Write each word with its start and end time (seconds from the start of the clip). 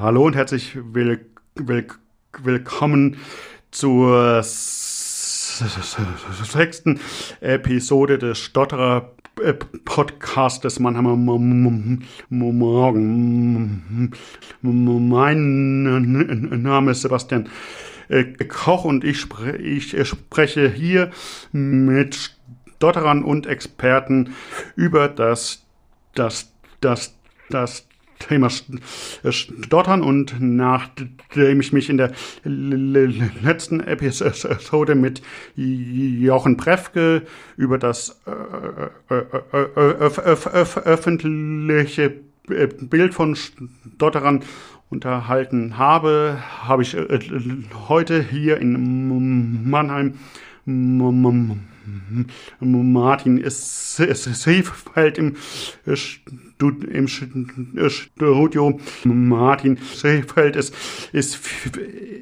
Hallo 0.00 0.26
und 0.26 0.36
herzlich 0.36 0.78
will, 0.94 1.26
will, 1.56 1.88
willkommen 2.44 3.16
zur 3.72 4.44
sechsten 6.44 7.00
Episode 7.40 8.16
des 8.16 8.38
Stotterer 8.38 9.10
Podcast 9.84 10.62
des 10.62 10.78
Mannheimer 10.78 11.16
Morgen. 12.28 14.12
Mein 14.62 15.82
Name 16.62 16.92
ist 16.92 17.02
Sebastian 17.02 17.48
Koch 18.48 18.84
und 18.84 19.02
ich, 19.02 19.18
spre 19.18 19.56
ich 19.56 20.06
spreche 20.06 20.70
hier 20.70 21.10
mit 21.50 22.36
Stotterern 22.76 23.24
und 23.24 23.48
Experten 23.48 24.32
über 24.76 25.08
das, 25.08 25.64
das, 26.14 26.52
das, 26.80 27.16
das 27.50 27.87
Thema 28.18 28.50
Stottern 28.50 30.02
und 30.02 30.36
nachdem 30.40 31.60
ich 31.60 31.72
mich 31.72 31.88
in 31.88 31.96
der 31.98 32.12
letzten 32.44 33.80
Episode 33.80 34.94
mit 34.94 35.22
Jochen 35.56 36.56
Prefke 36.56 37.22
über 37.56 37.78
das 37.78 38.20
öffentliche 40.84 42.14
Bild 42.46 43.14
von 43.14 43.36
Stotterern 43.36 44.42
unterhalten 44.90 45.76
habe, 45.76 46.38
habe 46.62 46.82
ich 46.82 46.96
heute 47.88 48.22
hier 48.22 48.58
in 48.58 49.68
Mannheim 49.68 50.14
Martin 52.60 53.44
Seefeld 53.48 55.18
im, 55.18 55.36
im 56.90 57.08
Studio. 57.08 58.80
Martin 59.04 59.78
Seefeld 59.94 60.56
ist, 60.56 60.74
ist, 61.12 61.38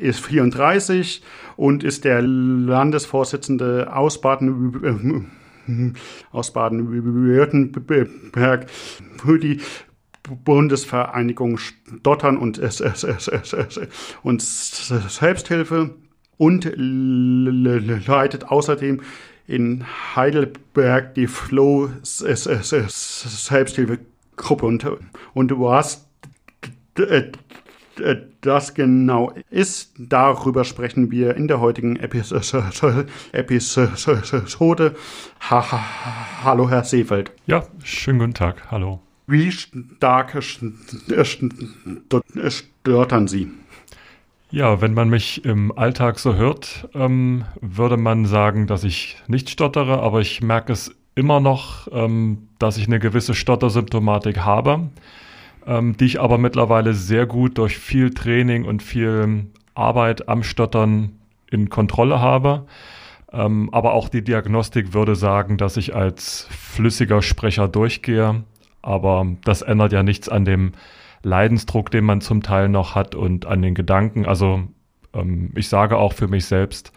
ist 0.00 0.20
34 0.20 1.22
und 1.56 1.84
ist 1.84 2.04
der 2.04 2.22
Landesvorsitzende 2.22 3.94
aus 3.94 4.20
Baden 4.20 5.30
aus 6.30 6.52
Baden-Württemberg 6.52 8.70
für 8.70 9.38
die 9.38 9.60
Bundesvereinigung 10.44 11.58
Stottern 11.58 12.36
und, 12.36 12.60
und 14.22 14.42
Selbsthilfe 14.42 15.94
und 16.36 16.70
leitet 16.76 18.44
außerdem 18.44 19.00
in 19.46 19.84
Heidelberg 20.14 21.14
die 21.14 21.26
Flow 21.26 21.88
Selbsthilfegruppe 22.02 24.66
und, 24.66 24.86
und 25.34 25.58
was 25.58 26.06
das 28.40 28.74
genau 28.74 29.32
ist, 29.50 29.94
darüber 29.98 30.64
sprechen 30.64 31.10
wir 31.10 31.36
in 31.36 31.48
der 31.48 31.60
heutigen 31.60 31.96
Episode. 31.96 33.06
Episode. 33.32 34.94
Ha, 35.50 35.72
ha, 35.72 35.84
hallo, 36.44 36.68
Herr 36.68 36.84
Seefeld. 36.84 37.32
Ja, 37.46 37.66
schönen 37.82 38.18
guten 38.18 38.34
Tag. 38.34 38.70
Hallo. 38.70 39.00
Wie 39.26 39.50
stark 39.50 40.34
störtern 42.50 43.26
Sie? 43.26 43.50
Ja, 44.50 44.80
wenn 44.80 44.94
man 44.94 45.08
mich 45.08 45.44
im 45.44 45.76
Alltag 45.76 46.20
so 46.20 46.34
hört, 46.34 46.88
ähm, 46.94 47.44
würde 47.60 47.96
man 47.96 48.26
sagen, 48.26 48.68
dass 48.68 48.84
ich 48.84 49.16
nicht 49.26 49.50
stottere, 49.50 50.00
aber 50.00 50.20
ich 50.20 50.40
merke 50.40 50.72
es 50.72 50.94
immer 51.16 51.40
noch, 51.40 51.88
ähm, 51.90 52.48
dass 52.60 52.76
ich 52.76 52.86
eine 52.86 53.00
gewisse 53.00 53.34
Stottersymptomatik 53.34 54.38
habe, 54.38 54.88
ähm, 55.66 55.96
die 55.96 56.04
ich 56.04 56.20
aber 56.20 56.38
mittlerweile 56.38 56.94
sehr 56.94 57.26
gut 57.26 57.58
durch 57.58 57.76
viel 57.76 58.10
Training 58.10 58.64
und 58.64 58.84
viel 58.84 59.46
Arbeit 59.74 60.28
am 60.28 60.44
Stottern 60.44 61.18
in 61.50 61.68
Kontrolle 61.68 62.20
habe. 62.20 62.66
Ähm, 63.32 63.68
aber 63.72 63.94
auch 63.94 64.08
die 64.08 64.22
Diagnostik 64.22 64.94
würde 64.94 65.16
sagen, 65.16 65.58
dass 65.58 65.76
ich 65.76 65.94
als 65.96 66.46
flüssiger 66.50 67.20
Sprecher 67.20 67.66
durchgehe. 67.66 68.44
Aber 68.80 69.26
das 69.44 69.62
ändert 69.62 69.92
ja 69.92 70.04
nichts 70.04 70.28
an 70.28 70.44
dem 70.44 70.72
Leidensdruck, 71.26 71.90
den 71.90 72.04
man 72.04 72.20
zum 72.20 72.42
Teil 72.42 72.68
noch 72.68 72.94
hat 72.94 73.14
und 73.14 73.46
an 73.46 73.60
den 73.60 73.74
Gedanken. 73.74 74.26
Also 74.26 74.62
ähm, 75.12 75.50
ich 75.54 75.68
sage 75.68 75.98
auch 75.98 76.12
für 76.12 76.28
mich 76.28 76.46
selbst, 76.46 76.92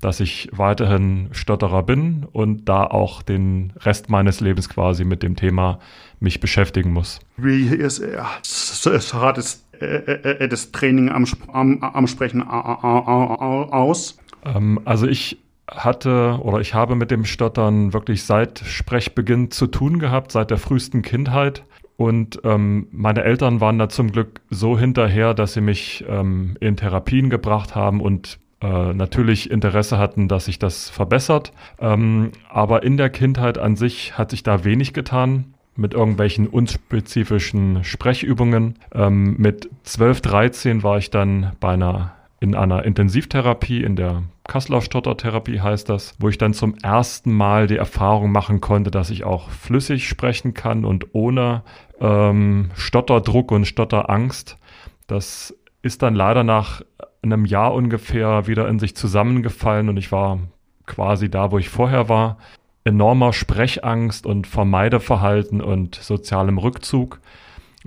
dass 0.00 0.20
ich 0.20 0.48
weiterhin 0.52 1.28
Stotterer 1.32 1.82
bin 1.82 2.26
und 2.32 2.68
da 2.68 2.84
auch 2.84 3.22
den 3.22 3.72
Rest 3.80 4.10
meines 4.10 4.40
Lebens 4.40 4.68
quasi 4.68 5.04
mit 5.04 5.22
dem 5.22 5.36
Thema 5.36 5.78
mich 6.20 6.40
beschäftigen 6.40 6.92
muss. 6.92 7.20
Wie 7.36 7.68
ist 7.68 8.00
es 8.00 9.14
hat 9.14 9.38
es 9.38 9.64
äh, 9.80 10.48
das 10.48 10.72
Training 10.72 11.10
am, 11.10 11.26
am, 11.52 11.82
am 11.82 12.06
Sprechen 12.06 12.42
aus? 12.42 14.18
Ähm, 14.44 14.80
also 14.84 15.06
ich 15.06 15.38
hatte 15.68 16.38
oder 16.42 16.60
ich 16.60 16.74
habe 16.74 16.94
mit 16.94 17.10
dem 17.10 17.24
Stottern 17.24 17.92
wirklich 17.92 18.24
seit 18.24 18.60
Sprechbeginn 18.60 19.50
zu 19.50 19.66
tun 19.66 19.98
gehabt, 19.98 20.32
seit 20.32 20.50
der 20.50 20.58
frühesten 20.58 21.02
Kindheit. 21.02 21.64
Und 21.96 22.40
ähm, 22.44 22.88
meine 22.90 23.22
Eltern 23.22 23.60
waren 23.60 23.78
da 23.78 23.88
zum 23.88 24.10
Glück 24.10 24.40
so 24.50 24.78
hinterher, 24.78 25.32
dass 25.32 25.54
sie 25.54 25.60
mich 25.60 26.04
ähm, 26.08 26.56
in 26.60 26.76
Therapien 26.76 27.30
gebracht 27.30 27.76
haben 27.76 28.00
und 28.00 28.38
äh, 28.60 28.92
natürlich 28.92 29.50
Interesse 29.50 29.98
hatten, 29.98 30.26
dass 30.26 30.46
sich 30.46 30.58
das 30.58 30.90
verbessert. 30.90 31.52
Ähm, 31.78 32.32
aber 32.48 32.82
in 32.82 32.96
der 32.96 33.10
Kindheit 33.10 33.58
an 33.58 33.76
sich 33.76 34.18
hat 34.18 34.30
sich 34.30 34.42
da 34.42 34.64
wenig 34.64 34.92
getan 34.92 35.54
mit 35.76 35.94
irgendwelchen 35.94 36.48
unspezifischen 36.48 37.84
Sprechübungen. 37.84 38.76
Ähm, 38.92 39.36
mit 39.38 39.68
12, 39.84 40.20
13 40.20 40.82
war 40.82 40.98
ich 40.98 41.10
dann 41.10 41.52
bei 41.60 41.72
einer 41.72 42.12
in 42.44 42.54
einer 42.54 42.84
Intensivtherapie, 42.84 43.82
in 43.82 43.96
der 43.96 44.22
Kasseler 44.46 44.82
Stottertherapie 44.82 45.60
heißt 45.60 45.88
das, 45.88 46.14
wo 46.18 46.28
ich 46.28 46.36
dann 46.36 46.52
zum 46.52 46.74
ersten 46.82 47.32
Mal 47.32 47.66
die 47.66 47.78
Erfahrung 47.78 48.32
machen 48.32 48.60
konnte, 48.60 48.90
dass 48.90 49.08
ich 49.08 49.24
auch 49.24 49.48
flüssig 49.48 50.06
sprechen 50.06 50.52
kann 50.52 50.84
und 50.84 51.14
ohne 51.14 51.62
ähm, 52.00 52.70
Stotterdruck 52.74 53.50
und 53.50 53.64
Stotterangst. 53.64 54.58
Das 55.06 55.56
ist 55.80 56.02
dann 56.02 56.14
leider 56.14 56.44
nach 56.44 56.82
einem 57.22 57.46
Jahr 57.46 57.72
ungefähr 57.72 58.46
wieder 58.46 58.68
in 58.68 58.78
sich 58.78 58.94
zusammengefallen 58.94 59.88
und 59.88 59.96
ich 59.96 60.12
war 60.12 60.38
quasi 60.84 61.30
da, 61.30 61.50
wo 61.50 61.56
ich 61.56 61.70
vorher 61.70 62.10
war. 62.10 62.36
Enormer 62.84 63.32
Sprechangst 63.32 64.26
und 64.26 64.46
Vermeideverhalten 64.46 65.62
und 65.62 65.94
sozialem 65.94 66.58
Rückzug. 66.58 67.20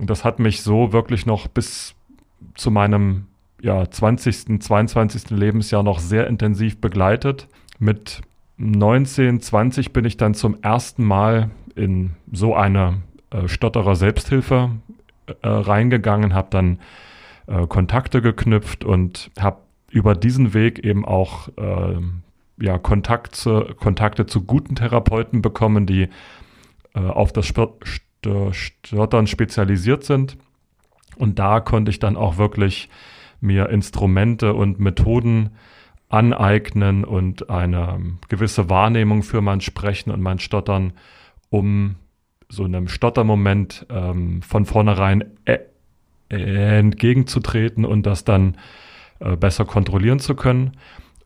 Und 0.00 0.10
das 0.10 0.24
hat 0.24 0.40
mich 0.40 0.62
so 0.62 0.92
wirklich 0.92 1.26
noch 1.26 1.46
bis 1.46 1.94
zu 2.56 2.72
meinem 2.72 3.28
ja, 3.60 3.88
20., 3.90 4.60
22. 4.62 5.30
Lebensjahr 5.30 5.82
noch 5.82 5.98
sehr 5.98 6.26
intensiv 6.26 6.80
begleitet. 6.80 7.48
Mit 7.78 8.22
19, 8.56 9.40
20 9.40 9.92
bin 9.92 10.04
ich 10.04 10.16
dann 10.16 10.34
zum 10.34 10.60
ersten 10.62 11.04
Mal 11.04 11.50
in 11.74 12.10
so 12.32 12.54
eine 12.54 13.02
äh, 13.30 13.48
Stotterer 13.48 13.96
Selbsthilfe 13.96 14.70
äh, 15.26 15.48
reingegangen, 15.48 16.34
habe 16.34 16.48
dann 16.50 16.78
äh, 17.46 17.66
Kontakte 17.66 18.20
geknüpft 18.20 18.84
und 18.84 19.30
habe 19.38 19.58
über 19.90 20.14
diesen 20.14 20.54
Weg 20.54 20.84
eben 20.84 21.04
auch 21.04 21.48
äh, 21.56 22.00
ja, 22.60 22.78
Kontakt 22.78 23.36
zu, 23.36 23.64
Kontakte 23.78 24.26
zu 24.26 24.42
guten 24.42 24.74
Therapeuten 24.74 25.42
bekommen, 25.42 25.86
die 25.86 26.08
äh, 26.94 27.00
auf 27.00 27.32
das 27.32 27.46
Stottern 27.46 29.26
spezialisiert 29.26 30.04
sind. 30.04 30.36
Und 31.16 31.38
da 31.38 31.60
konnte 31.60 31.90
ich 31.90 31.98
dann 31.98 32.16
auch 32.16 32.36
wirklich 32.36 32.88
mir 33.40 33.68
Instrumente 33.68 34.54
und 34.54 34.80
Methoden 34.80 35.50
aneignen 36.08 37.04
und 37.04 37.50
eine 37.50 38.00
gewisse 38.28 38.70
Wahrnehmung 38.70 39.22
für 39.22 39.40
mein 39.40 39.60
Sprechen 39.60 40.10
und 40.10 40.20
mein 40.20 40.38
Stottern, 40.38 40.92
um 41.50 41.96
so 42.48 42.64
einem 42.64 42.88
Stottermoment 42.88 43.86
ähm, 43.90 44.40
von 44.42 44.64
vornherein 44.64 45.24
äh, 45.44 45.58
entgegenzutreten 46.30 47.84
und 47.84 48.06
das 48.06 48.24
dann 48.24 48.56
äh, 49.20 49.36
besser 49.36 49.64
kontrollieren 49.64 50.18
zu 50.18 50.34
können. 50.34 50.72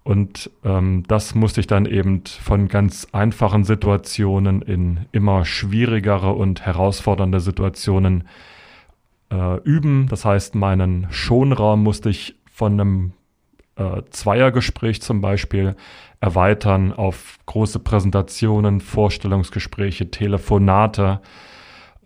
Und 0.05 0.51
ähm, 0.65 1.05
das 1.07 1.37
musste 1.37 1.61
ich 1.61 1.69
dann 1.69 1.87
eben 1.87 2.25
von 2.27 2.67
ganz 2.67 3.07
einfachen 3.13 3.63
Situationen 3.63 4.63
in 4.63 5.07
immer 5.13 5.45
schwierigere 5.45 6.33
und 6.33 6.67
herausfordernde 6.67 7.39
Situationen 7.39 8.25
äh, 9.33 9.57
üben. 9.65 10.07
Das 10.09 10.25
heißt, 10.25 10.55
meinen 10.55 11.07
Schonraum 11.11 11.83
musste 11.83 12.11
ich 12.11 12.37
von 12.53 12.73
einem 12.73 13.13
äh, 13.77 14.03
Zweiergespräch 14.11 15.01
zum 15.01 15.21
Beispiel 15.21 15.75
erweitern 16.21 16.93
auf 16.93 17.39
große 17.47 17.79
Präsentationen, 17.81 18.81
Vorstellungsgespräche, 18.81 20.11
Telefonate, 20.11 21.21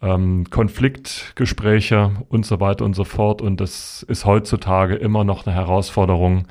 ähm, 0.01 0.49
Konfliktgespräche 0.49 2.13
und 2.29 2.47
so 2.47 2.61
weiter 2.61 2.85
und 2.85 2.95
so 2.95 3.05
fort. 3.05 3.43
Und 3.43 3.61
das 3.61 4.05
ist 4.05 4.25
heutzutage 4.25 4.95
immer 4.95 5.25
noch 5.25 5.47
eine 5.47 5.55
Herausforderung 5.55 6.47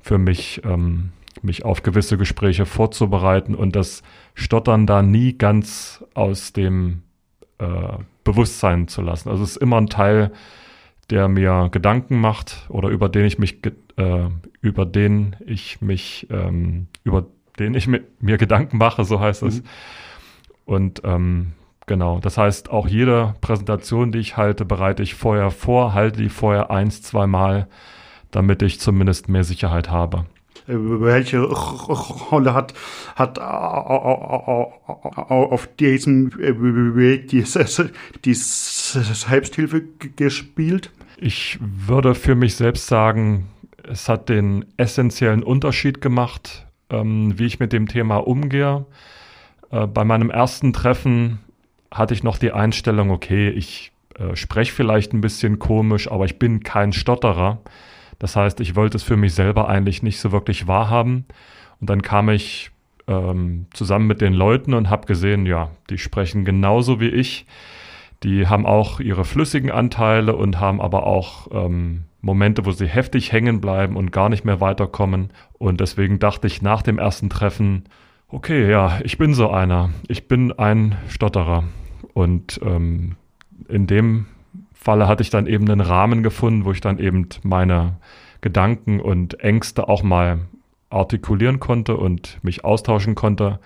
für 0.00 0.18
mich, 0.18 0.62
ähm, 0.64 1.10
mich 1.42 1.64
auf 1.64 1.82
gewisse 1.82 2.16
Gespräche 2.16 2.64
vorzubereiten 2.64 3.54
und 3.54 3.76
das 3.76 4.02
Stottern 4.34 4.86
da 4.86 5.02
nie 5.02 5.34
ganz 5.34 6.02
aus 6.14 6.52
dem 6.52 7.02
äh, 7.58 7.98
Bewusstsein 8.24 8.88
zu 8.88 9.02
lassen. 9.02 9.28
Also 9.28 9.44
es 9.44 9.50
ist 9.50 9.56
immer 9.56 9.78
ein 9.78 9.88
Teil 9.88 10.32
der 11.10 11.28
mir 11.28 11.68
Gedanken 11.70 12.20
macht 12.20 12.66
oder 12.68 12.88
über 12.88 13.08
den 13.08 13.24
ich 13.24 13.38
mich, 13.38 13.64
äh, 13.96 14.28
über 14.60 14.84
den 14.84 15.36
ich 15.46 15.80
mich, 15.80 16.26
ähm, 16.30 16.88
über 17.04 17.26
den 17.58 17.74
ich 17.74 17.86
mit, 17.86 18.22
mir 18.22 18.38
Gedanken 18.38 18.78
mache, 18.78 19.04
so 19.04 19.20
heißt 19.20 19.42
es. 19.44 19.62
Mhm. 19.62 19.66
Und 20.64 21.02
ähm, 21.04 21.52
genau, 21.86 22.18
das 22.18 22.38
heißt, 22.38 22.70
auch 22.70 22.88
jede 22.88 23.34
Präsentation, 23.40 24.10
die 24.10 24.18
ich 24.18 24.36
halte, 24.36 24.64
bereite 24.64 25.02
ich 25.02 25.14
vorher 25.14 25.50
vor, 25.50 25.94
halte 25.94 26.22
die 26.22 26.28
vorher 26.28 26.70
eins, 26.70 27.02
zweimal, 27.02 27.68
damit 28.32 28.62
ich 28.62 28.80
zumindest 28.80 29.28
mehr 29.28 29.44
Sicherheit 29.44 29.90
habe 29.90 30.26
welche 30.66 31.42
Rolle 31.42 32.54
hat, 32.54 32.74
hat 33.14 33.38
auf 35.28 35.68
diesem 35.78 36.32
Weg 36.36 37.28
die, 37.28 37.42
Selbsthilfe 38.34 39.82
gespielt? 40.16 40.90
Ich 41.18 41.58
würde 41.60 42.14
für 42.14 42.34
mich 42.34 42.56
selbst 42.56 42.86
sagen, 42.86 43.48
es 43.82 44.08
hat 44.08 44.28
den 44.28 44.64
essentiellen 44.76 45.42
Unterschied 45.42 46.00
gemacht, 46.00 46.66
ähm, 46.90 47.38
wie 47.38 47.46
ich 47.46 47.58
mit 47.60 47.72
dem 47.72 47.88
Thema 47.88 48.16
umgehe. 48.18 48.84
Äh, 49.70 49.86
bei 49.86 50.04
meinem 50.04 50.30
ersten 50.30 50.72
Treffen 50.72 51.38
hatte 51.90 52.14
ich 52.14 52.22
noch 52.22 52.38
die 52.38 52.52
Einstellung, 52.52 53.10
okay, 53.10 53.48
ich 53.48 53.92
äh, 54.18 54.36
spreche 54.36 54.72
vielleicht 54.72 55.12
ein 55.12 55.20
bisschen 55.20 55.58
komisch, 55.58 56.10
aber 56.10 56.24
ich 56.24 56.38
bin 56.38 56.62
kein 56.62 56.92
Stotterer. 56.92 57.60
Das 58.18 58.36
heißt, 58.36 58.60
ich 58.60 58.76
wollte 58.76 58.96
es 58.96 59.02
für 59.02 59.16
mich 59.16 59.34
selber 59.34 59.68
eigentlich 59.68 60.02
nicht 60.02 60.20
so 60.20 60.32
wirklich 60.32 60.66
wahrhaben. 60.66 61.26
Und 61.80 61.90
dann 61.90 62.02
kam 62.02 62.30
ich 62.30 62.70
ähm, 63.06 63.66
zusammen 63.72 64.06
mit 64.06 64.20
den 64.20 64.32
Leuten 64.32 64.74
und 64.74 64.90
habe 64.90 65.06
gesehen, 65.06 65.46
ja, 65.46 65.70
die 65.90 65.98
sprechen 65.98 66.44
genauso 66.44 67.00
wie 67.00 67.08
ich. 67.08 67.46
Die 68.22 68.46
haben 68.46 68.66
auch 68.66 69.00
ihre 69.00 69.24
flüssigen 69.24 69.70
Anteile 69.70 70.34
und 70.34 70.58
haben 70.58 70.80
aber 70.80 71.06
auch 71.06 71.48
ähm, 71.52 72.04
Momente, 72.22 72.64
wo 72.64 72.72
sie 72.72 72.86
heftig 72.86 73.32
hängen 73.32 73.60
bleiben 73.60 73.96
und 73.96 74.10
gar 74.10 74.28
nicht 74.28 74.44
mehr 74.44 74.60
weiterkommen. 74.60 75.30
Und 75.58 75.80
deswegen 75.80 76.18
dachte 76.18 76.46
ich 76.46 76.62
nach 76.62 76.82
dem 76.82 76.98
ersten 76.98 77.30
Treffen, 77.30 77.84
okay, 78.28 78.68
ja, 78.70 78.98
ich 79.04 79.18
bin 79.18 79.34
so 79.34 79.50
einer. 79.50 79.90
Ich 80.08 80.26
bin 80.28 80.52
ein 80.52 80.96
Stotterer. 81.08 81.64
Und 82.14 82.58
ähm, 82.64 83.16
in 83.68 83.86
dem 83.86 84.26
Falle 84.76 85.08
hatte 85.08 85.22
ich 85.22 85.30
dann 85.30 85.46
eben 85.46 85.68
einen 85.68 85.80
Rahmen 85.80 86.22
gefunden, 86.22 86.64
wo 86.64 86.70
ich 86.70 86.80
dann 86.80 86.98
eben 86.98 87.28
meine 87.42 87.96
Gedanken 88.40 89.00
und 89.00 89.40
Ängste 89.40 89.88
auch 89.88 90.02
mal 90.02 90.40
artikulieren 90.90 91.58
konnte 91.58 91.96
und 91.96 92.38
mich 92.42 92.64
austauschen 92.64 93.14
konnte. 93.16 93.58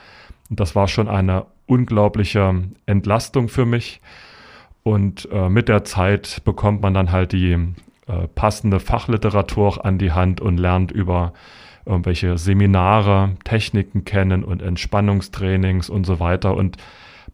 Und 0.48 0.60
das 0.60 0.74
war 0.74 0.88
schon 0.88 1.08
eine 1.08 1.46
unglaubliche 1.66 2.62
Entlastung 2.86 3.48
für 3.48 3.66
mich. 3.66 4.00
Und 4.82 5.28
äh, 5.30 5.50
mit 5.50 5.68
der 5.68 5.84
Zeit 5.84 6.42
bekommt 6.44 6.80
man 6.80 6.94
dann 6.94 7.12
halt 7.12 7.32
die 7.32 7.52
äh, 7.52 8.26
passende 8.34 8.80
Fachliteratur 8.80 9.84
an 9.84 9.98
die 9.98 10.12
Hand 10.12 10.40
und 10.40 10.56
lernt 10.56 10.90
über 10.90 11.34
irgendwelche 11.84 12.38
Seminare, 12.38 13.36
Techniken 13.44 14.04
kennen 14.04 14.44
und 14.44 14.62
Entspannungstrainings 14.62 15.90
und 15.90 16.04
so 16.04 16.20
weiter 16.20 16.56
und 16.56 16.76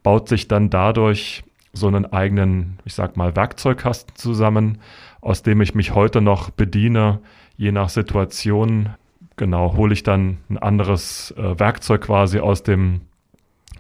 baut 0.03 0.29
sich 0.29 0.49
dann 0.49 0.71
dadurch 0.71 1.45
so 1.77 1.87
einen 1.87 2.07
eigenen, 2.07 2.79
ich 2.85 2.95
sag 2.95 3.17
mal, 3.17 3.37
Werkzeugkasten 3.37 4.17
zusammen, 4.17 4.79
aus 5.21 5.43
dem 5.43 5.61
ich 5.61 5.75
mich 5.75 5.95
heute 5.95 6.21
noch 6.21 6.51
bediene, 6.51 7.21
je 7.57 7.73
nach 7.73 7.89
Situation. 7.89 8.91
Genau, 9.37 9.77
hole 9.77 9.93
ich 9.93 10.03
dann 10.03 10.39
ein 10.49 10.59
anderes 10.59 11.33
äh, 11.37 11.59
Werkzeug 11.59 12.03
quasi 12.03 12.39
aus 12.41 12.63
dem 12.63 13.03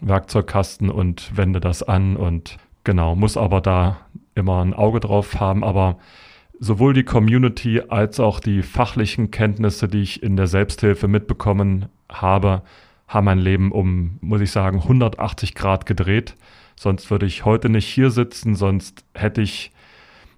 Werkzeugkasten 0.00 0.90
und 0.90 1.36
wende 1.36 1.60
das 1.60 1.82
an 1.82 2.16
und 2.16 2.58
genau, 2.84 3.14
muss 3.14 3.36
aber 3.36 3.60
da 3.60 3.98
immer 4.34 4.62
ein 4.62 4.74
Auge 4.74 5.00
drauf 5.00 5.40
haben. 5.40 5.64
Aber 5.64 5.96
sowohl 6.58 6.92
die 6.92 7.04
Community 7.04 7.82
als 7.88 8.20
auch 8.20 8.40
die 8.40 8.62
fachlichen 8.62 9.30
Kenntnisse, 9.30 9.88
die 9.88 10.02
ich 10.02 10.22
in 10.22 10.36
der 10.36 10.46
Selbsthilfe 10.46 11.08
mitbekommen 11.08 11.86
habe, 12.10 12.62
haben 13.08 13.24
mein 13.24 13.38
Leben 13.38 13.72
um, 13.72 14.18
muss 14.20 14.40
ich 14.40 14.50
sagen, 14.50 14.78
180 14.78 15.54
Grad 15.54 15.86
gedreht. 15.86 16.36
Sonst 16.76 17.10
würde 17.10 17.26
ich 17.26 17.44
heute 17.44 17.68
nicht 17.68 17.86
hier 17.86 18.10
sitzen, 18.10 18.54
sonst 18.54 19.04
hätte 19.14 19.40
ich 19.40 19.72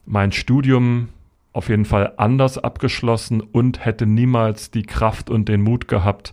mein 0.07 0.33
Studium 0.33 1.09
auf 1.53 1.69
jeden 1.69 1.85
Fall 1.85 2.15
anders 2.17 2.57
abgeschlossen 2.57 3.41
und 3.41 3.85
hätte 3.85 4.07
niemals 4.07 4.71
die 4.71 4.85
Kraft 4.85 5.29
und 5.29 5.49
den 5.49 5.63
Mut 5.63 5.89
gehabt, 5.89 6.33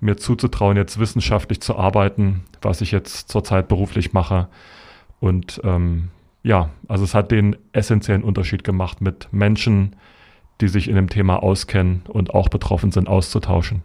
mir 0.00 0.16
zuzutrauen, 0.16 0.76
jetzt 0.76 0.98
wissenschaftlich 0.98 1.60
zu 1.60 1.76
arbeiten, 1.76 2.42
was 2.60 2.80
ich 2.80 2.90
jetzt 2.90 3.28
zurzeit 3.28 3.68
beruflich 3.68 4.12
mache. 4.12 4.48
Und 5.20 5.60
ähm, 5.64 6.08
ja, 6.42 6.70
also 6.88 7.04
es 7.04 7.14
hat 7.14 7.30
den 7.30 7.56
essentiellen 7.72 8.24
Unterschied 8.24 8.64
gemacht, 8.64 9.00
mit 9.00 9.28
Menschen, 9.32 9.96
die 10.60 10.68
sich 10.68 10.88
in 10.88 10.96
dem 10.96 11.08
Thema 11.08 11.42
auskennen 11.42 12.02
und 12.08 12.34
auch 12.34 12.48
betroffen 12.48 12.90
sind, 12.90 13.08
auszutauschen. 13.08 13.82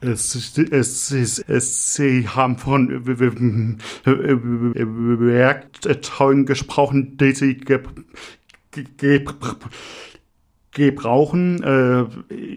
Es, 0.00 0.34
es, 0.34 0.58
es, 1.12 1.38
es, 1.38 1.94
Sie 1.94 2.28
haben 2.28 2.58
von 2.58 3.06
Werkzeugen 5.24 6.46
gesprochen, 6.46 7.16
die 7.16 7.32
Sie 7.32 7.56
ge, 7.56 7.80
ge, 8.72 9.24
gebrauchen. 10.76 11.62
Äh, 11.62 12.04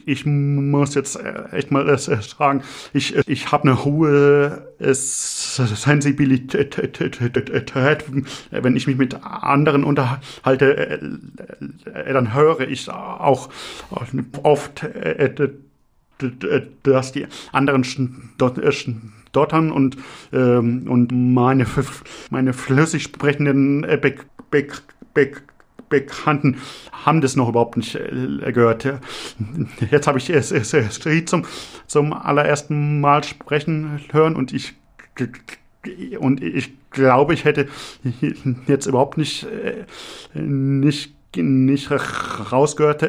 ich 0.06 0.26
muss 0.26 0.94
jetzt 0.96 1.18
echt 1.52 1.72
mal 1.72 1.98
sagen, 1.98 2.64
ich, 2.94 3.16
ich 3.28 3.52
habe 3.52 3.64
eine 3.64 3.84
hohe 3.86 4.74
Sensibilität, 4.80 6.78
wenn 8.52 8.76
ich 8.76 8.88
mich 8.88 8.98
mit 8.98 9.24
anderen 9.24 9.84
unterhalte, 9.86 11.20
dann 11.96 12.34
höre 12.34 12.62
ich 12.62 12.90
auch 12.90 13.50
oft 14.44 14.86
dass 16.84 17.12
die 17.12 17.28
anderen 17.52 17.84
äh, 17.84 18.72
stottern 18.72 19.72
und, 19.72 19.98
ähm, 20.34 20.86
und 20.88 21.12
meine, 21.12 21.66
meine 22.30 22.54
flüssig 22.54 23.04
sprechenden 23.04 23.84
äh, 23.84 23.98
Be 24.02 24.16
Be 24.52 24.68
Be 25.14 25.32
Bekannten 25.90 26.58
haben 26.92 27.20
das 27.20 27.36
noch 27.36 27.50
überhaupt 27.50 27.76
nicht 27.76 27.96
äh, 27.96 28.52
gehört. 28.52 28.88
Jetzt 29.90 30.06
habe 30.06 30.20
ich 30.20 30.30
es, 30.30 30.52
es, 30.52 30.72
es 30.72 31.00
zum, 31.26 31.46
zum 31.88 32.14
allerersten 32.14 33.02
Mal 33.02 33.24
sprechen 33.24 34.00
hören 34.12 34.36
und 34.36 34.54
ich 34.54 34.76
und 36.20 36.44
ich 36.44 36.74
glaube, 36.92 37.34
ich 37.34 37.44
hätte 37.46 37.68
jetzt 38.68 38.86
überhaupt 38.86 39.18
nicht 39.18 39.48
nicht 40.34 41.16
nicht 41.36 41.90
rausgehört, 42.52 43.02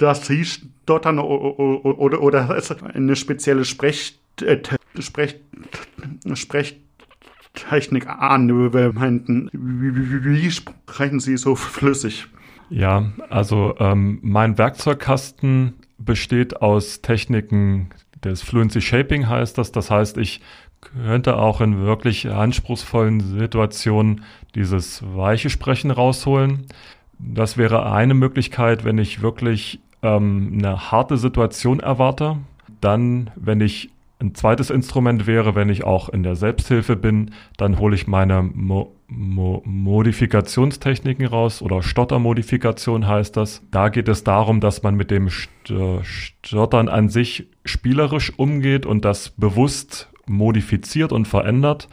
dass 0.00 0.26
sie 0.26 0.44
stottern 0.44 1.18
oder, 1.18 2.22
oder 2.22 2.62
eine 2.94 3.16
spezielle 3.16 3.64
Sprech, 3.64 4.18
äh, 4.42 4.58
Sprech, 4.98 5.36
Sprechtechnik 6.34 8.08
anwenden. 8.08 9.50
Wie 9.52 10.50
sprechen 10.50 11.20
Sie 11.20 11.36
so 11.36 11.54
flüssig? 11.54 12.26
Ja, 12.70 13.12
also 13.28 13.74
ähm, 13.78 14.20
mein 14.22 14.56
Werkzeugkasten 14.56 15.74
besteht 15.98 16.62
aus 16.62 17.02
Techniken 17.02 17.90
des 18.24 18.42
Fluency 18.42 18.80
Shaping 18.80 19.28
heißt 19.28 19.58
das. 19.58 19.72
Das 19.72 19.90
heißt, 19.90 20.16
ich 20.18 20.40
könnte 20.80 21.36
auch 21.36 21.60
in 21.60 21.84
wirklich 21.84 22.30
anspruchsvollen 22.30 23.20
Situationen 23.38 24.24
dieses 24.54 25.02
weiche 25.14 25.50
Sprechen 25.50 25.90
rausholen. 25.90 26.66
Das 27.18 27.58
wäre 27.58 27.92
eine 27.92 28.14
Möglichkeit, 28.14 28.84
wenn 28.84 28.96
ich 28.98 29.20
wirklich 29.20 29.80
ähm, 30.02 30.54
eine 30.58 30.90
harte 30.90 31.16
Situation 31.16 31.80
erwarte. 31.80 32.36
Dann, 32.80 33.30
wenn 33.36 33.60
ich 33.60 33.90
ein 34.20 34.34
zweites 34.34 34.70
Instrument 34.70 35.26
wäre, 35.26 35.54
wenn 35.54 35.70
ich 35.70 35.84
auch 35.84 36.08
in 36.10 36.22
der 36.22 36.36
Selbsthilfe 36.36 36.94
bin, 36.94 37.32
dann 37.56 37.78
hole 37.78 37.94
ich 37.94 38.06
meine 38.06 38.42
Mo 38.42 38.92
Mo 39.08 39.60
Modifikationstechniken 39.64 41.26
raus 41.26 41.62
oder 41.62 41.82
Stottermodifikation 41.82 43.08
heißt 43.08 43.36
das. 43.36 43.62
Da 43.72 43.88
geht 43.88 44.08
es 44.08 44.22
darum, 44.22 44.60
dass 44.60 44.84
man 44.84 44.94
mit 44.94 45.10
dem 45.10 45.30
Stottern 46.02 46.88
an 46.88 47.08
sich 47.08 47.46
spielerisch 47.64 48.32
umgeht 48.38 48.86
und 48.86 49.04
das 49.04 49.30
bewusst 49.30 50.10
modifiziert 50.26 51.10
und 51.12 51.26
verändert 51.26 51.88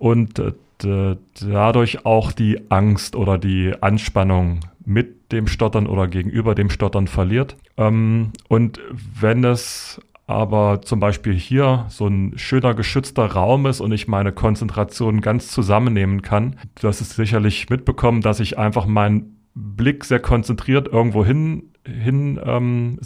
und 0.00 0.40
äh, 0.40 1.16
dadurch 1.40 2.04
auch 2.04 2.32
die 2.32 2.70
Angst 2.70 3.14
oder 3.14 3.38
die 3.38 3.74
Anspannung 3.80 4.60
mit 4.88 5.32
dem 5.32 5.46
Stottern 5.46 5.86
oder 5.86 6.08
gegenüber 6.08 6.54
dem 6.54 6.70
Stottern 6.70 7.08
verliert. 7.08 7.56
Ähm, 7.76 8.32
und 8.48 8.80
wenn 9.20 9.44
es 9.44 10.00
aber 10.26 10.80
zum 10.80 10.98
Beispiel 10.98 11.34
hier 11.34 11.84
so 11.88 12.06
ein 12.06 12.32
schöner 12.36 12.74
geschützter 12.74 13.26
Raum 13.26 13.66
ist 13.66 13.80
und 13.80 13.92
ich 13.92 14.08
meine 14.08 14.32
Konzentration 14.32 15.20
ganz 15.20 15.48
zusammennehmen 15.48 16.22
kann, 16.22 16.56
das 16.80 17.02
ist 17.02 17.16
sicherlich 17.16 17.68
mitbekommen, 17.68 18.22
dass 18.22 18.40
ich 18.40 18.58
einfach 18.58 18.86
meinen 18.86 19.36
Blick 19.54 20.04
sehr 20.04 20.20
konzentriert 20.20 20.88
irgendwo 20.88 21.24
hin 21.24 21.72
hin 21.84 22.38
ähm, 22.44 22.98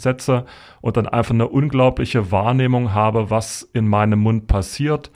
und 0.81 0.97
dann 0.97 1.07
einfach 1.07 1.33
eine 1.33 1.47
unglaubliche 1.47 2.31
Wahrnehmung 2.31 2.93
habe, 2.93 3.29
was 3.29 3.61
in 3.73 3.87
meinem 3.87 4.19
Mund 4.19 4.47
passiert. 4.47 5.11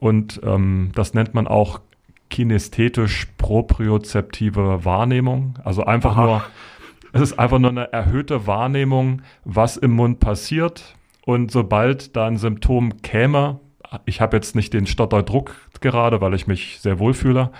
Und 0.00 0.40
ähm, 0.44 0.90
das 0.94 1.14
nennt 1.14 1.34
man 1.34 1.46
auch 1.46 1.80
kinästhetisch 2.30 3.26
propriozeptive 3.38 4.84
Wahrnehmung. 4.84 5.58
Also 5.64 5.84
einfach 5.84 6.16
Aha. 6.16 6.24
nur, 6.24 6.42
es 7.12 7.20
ist 7.20 7.38
einfach 7.38 7.58
nur 7.58 7.70
eine 7.70 7.92
erhöhte 7.92 8.46
Wahrnehmung, 8.46 9.22
was 9.44 9.76
im 9.76 9.92
Mund 9.92 10.20
passiert. 10.20 10.94
Und 11.24 11.50
sobald 11.50 12.16
da 12.16 12.26
ein 12.26 12.36
Symptom 12.36 13.02
käme, 13.02 13.60
ich 14.04 14.20
habe 14.20 14.36
jetzt 14.36 14.54
nicht 14.54 14.72
den 14.74 14.86
Stotterdruck 14.86 15.54
gerade, 15.80 16.20
weil 16.20 16.34
ich 16.34 16.46
mich 16.46 16.80
sehr 16.80 16.98
wohl 16.98 17.14
fühle, 17.14 17.50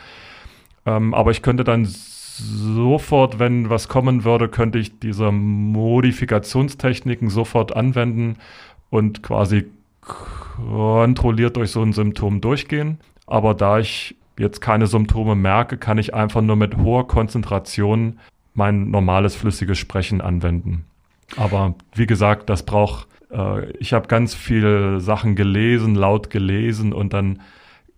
ähm, 0.86 1.14
aber 1.14 1.30
ich 1.30 1.42
könnte 1.42 1.64
dann 1.64 1.86
sofort, 1.86 3.38
wenn 3.38 3.68
was 3.68 3.88
kommen 3.88 4.24
würde, 4.24 4.48
könnte 4.48 4.78
ich 4.78 4.98
diese 5.00 5.32
Modifikationstechniken 5.32 7.30
sofort 7.30 7.74
anwenden 7.76 8.36
und 8.90 9.22
quasi 9.22 9.66
kontrolliert 10.00 11.56
durch 11.56 11.72
so 11.72 11.82
ein 11.82 11.92
Symptom 11.92 12.40
durchgehen. 12.40 13.00
Aber 13.26 13.54
da 13.54 13.78
ich 13.80 14.16
jetzt 14.38 14.60
keine 14.60 14.86
Symptome 14.86 15.34
merke, 15.34 15.76
kann 15.76 15.98
ich 15.98 16.14
einfach 16.14 16.42
nur 16.42 16.56
mit 16.56 16.76
hoher 16.76 17.06
Konzentration 17.06 18.18
mein 18.54 18.90
normales 18.90 19.36
flüssiges 19.36 19.78
Sprechen 19.78 20.20
anwenden. 20.20 20.84
Aber 21.36 21.74
wie 21.94 22.06
gesagt, 22.06 22.50
das 22.50 22.64
braucht, 22.64 23.06
äh, 23.30 23.70
ich 23.72 23.92
habe 23.92 24.08
ganz 24.08 24.34
viele 24.34 25.00
Sachen 25.00 25.36
gelesen, 25.36 25.94
laut 25.94 26.30
gelesen 26.30 26.92
und 26.92 27.12
dann 27.12 27.40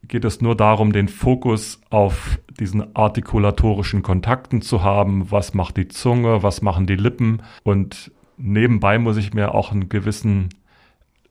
geht 0.07 0.25
es 0.25 0.41
nur 0.41 0.57
darum, 0.57 0.93
den 0.93 1.09
Fokus 1.09 1.81
auf 1.91 2.39
diesen 2.59 2.95
artikulatorischen 2.97 4.03
Kontakten 4.03 4.61
zu 4.61 4.83
haben. 4.83 5.31
Was 5.31 5.55
macht 5.55 5.77
die 5.77 5.89
Zunge? 5.89 6.43
Was 6.43 6.63
machen 6.63 6.87
die 6.87 6.97
Lippen? 6.97 7.43
Und 7.63 8.11
nebenbei 8.37 8.99
muss 8.99 9.17
ich 9.17 9.35
mir 9.35 9.55
auch 9.55 9.73
einen 9.73 9.89
gewissen 9.89 10.49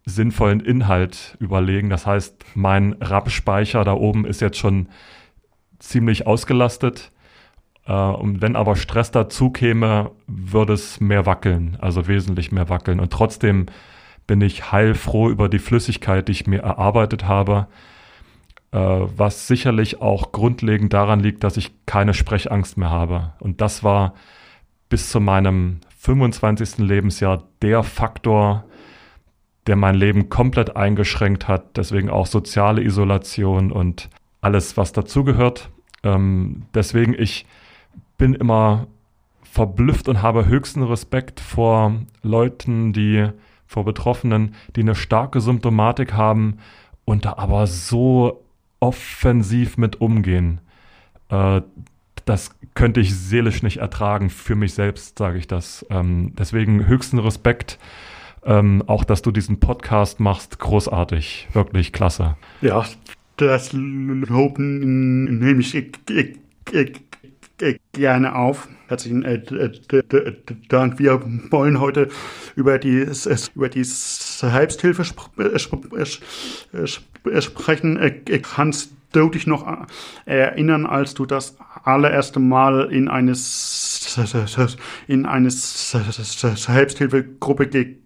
sinnvollen 0.06 0.60
Inhalt 0.60 1.38
überlegen. 1.40 1.90
Das 1.90 2.06
heißt, 2.06 2.44
mein 2.56 2.94
RAP-Speicher 3.00 3.84
da 3.84 3.94
oben 3.94 4.26
ist 4.26 4.42
jetzt 4.42 4.58
schon 4.58 4.90
ziemlich 5.80 6.28
ausgelastet. 6.28 7.12
Äh, 7.86 7.94
und 7.94 8.42
wenn 8.42 8.56
aber 8.56 8.76
Stress 8.76 9.12
dazu 9.12 9.50
käme, 9.50 10.12
würde 10.28 10.74
es 10.74 11.00
mehr 11.00 11.26
wackeln, 11.26 11.78
also 11.82 12.08
wesentlich 12.08 12.52
mehr 12.52 12.70
wackeln. 12.70 13.00
Und 13.00 13.12
trotzdem 13.12 13.68
bin 14.28 14.42
ich 14.42 14.72
heilfroh 14.72 15.30
über 15.30 15.50
die 15.50 15.60
Flüssigkeit, 15.60 16.28
die 16.28 16.34
ich 16.34 16.48
mir 16.48 16.62
erarbeitet 16.62 17.26
habe, 17.26 17.68
äh, 18.72 18.78
was 18.78 19.48
sicherlich 19.48 20.02
auch 20.02 20.32
grundlegend 20.32 20.94
daran 20.94 21.20
liegt, 21.20 21.44
dass 21.44 21.58
ich 21.58 21.72
keine 21.88 22.14
Sprechangst 22.14 22.78
mehr 22.78 22.92
habe. 22.92 23.34
Und 23.40 23.62
das 23.62 23.84
war 23.84 24.14
bis 24.88 25.10
zu 25.10 25.20
meinem 25.20 25.80
25. 25.98 26.78
Lebensjahr 26.78 27.44
der 27.62 27.84
Faktor, 27.84 28.66
der 29.68 29.76
mein 29.76 29.96
Leben 29.96 30.30
komplett 30.30 30.76
eingeschränkt 30.76 31.48
hat. 31.48 31.78
Deswegen 31.78 32.10
auch 32.10 32.26
soziale 32.26 32.84
Isolation 32.84 33.72
und 33.72 34.10
alles, 34.42 34.78
was 34.78 34.94
dazugehört. 34.94 35.70
Ähm, 36.04 36.64
deswegen, 36.74 37.14
ich 37.14 37.46
bin 38.18 38.34
immer 38.34 38.88
verblüfft 39.44 40.08
und 40.08 40.22
habe 40.22 40.46
höchsten 40.46 40.84
Respekt 40.84 41.40
vor 41.40 41.96
Leuten, 42.22 42.94
die, 42.94 43.30
vor 43.66 43.84
Betroffenen, 43.84 44.56
die 44.76 44.82
eine 44.82 44.96
starke 44.96 45.42
Symptomatik 45.42 46.14
haben 46.14 46.58
und 47.06 47.26
da 47.26 47.34
aber 47.38 47.68
so 47.68 48.44
offensiv 48.80 49.78
mit 49.78 50.00
umgehen. 50.02 50.62
Äh, 51.30 51.62
das 52.26 52.56
könnte 52.76 53.00
ich 53.00 53.16
seelisch 53.16 53.64
nicht 53.64 53.78
ertragen, 53.78 54.30
für 54.30 54.56
mich 54.56 54.74
selbst 54.74 55.18
sage 55.18 55.40
ich 55.40 55.48
das. 55.48 55.86
Ähm, 55.90 56.34
deswegen 56.38 56.86
höchsten 56.86 57.18
Respekt. 57.18 57.80
Ähm, 58.44 58.84
auch, 58.88 59.04
dass 59.04 59.22
du 59.22 59.32
diesen 59.32 59.60
Podcast 59.60 60.20
machst, 60.20 60.58
großartig, 60.60 61.50
wirklich 61.54 61.94
klasse. 61.94 62.36
Ja, 62.62 62.86
das 63.38 63.72
Lob 63.74 64.58
nehme 64.60 65.60
ich, 65.60 65.76
ich, 65.76 65.96
gerne 67.94 68.36
auf. 68.36 68.68
Herzlichen 68.88 69.24
Dank. 70.70 71.00
Wir 71.00 71.22
wollen 71.52 71.80
heute 71.80 72.10
über 72.56 72.80
die, 72.80 73.06
über 73.56 73.70
die 73.70 73.84
Selbsthilfe 73.84 75.06
sprechen. 75.06 76.20
Kannst 78.42 78.92
du 79.12 79.30
dich 79.30 79.46
noch 79.48 79.86
erinnern, 80.26 80.86
als 80.86 81.14
du 81.14 81.26
das 81.26 81.58
allererste 81.84 82.40
Mal 82.40 82.92
in 82.92 83.08
eine, 83.08 83.34
in 85.08 85.26
eine 85.26 85.52
Selbsthilfegruppe 85.52 87.68
gegangen 87.68 88.00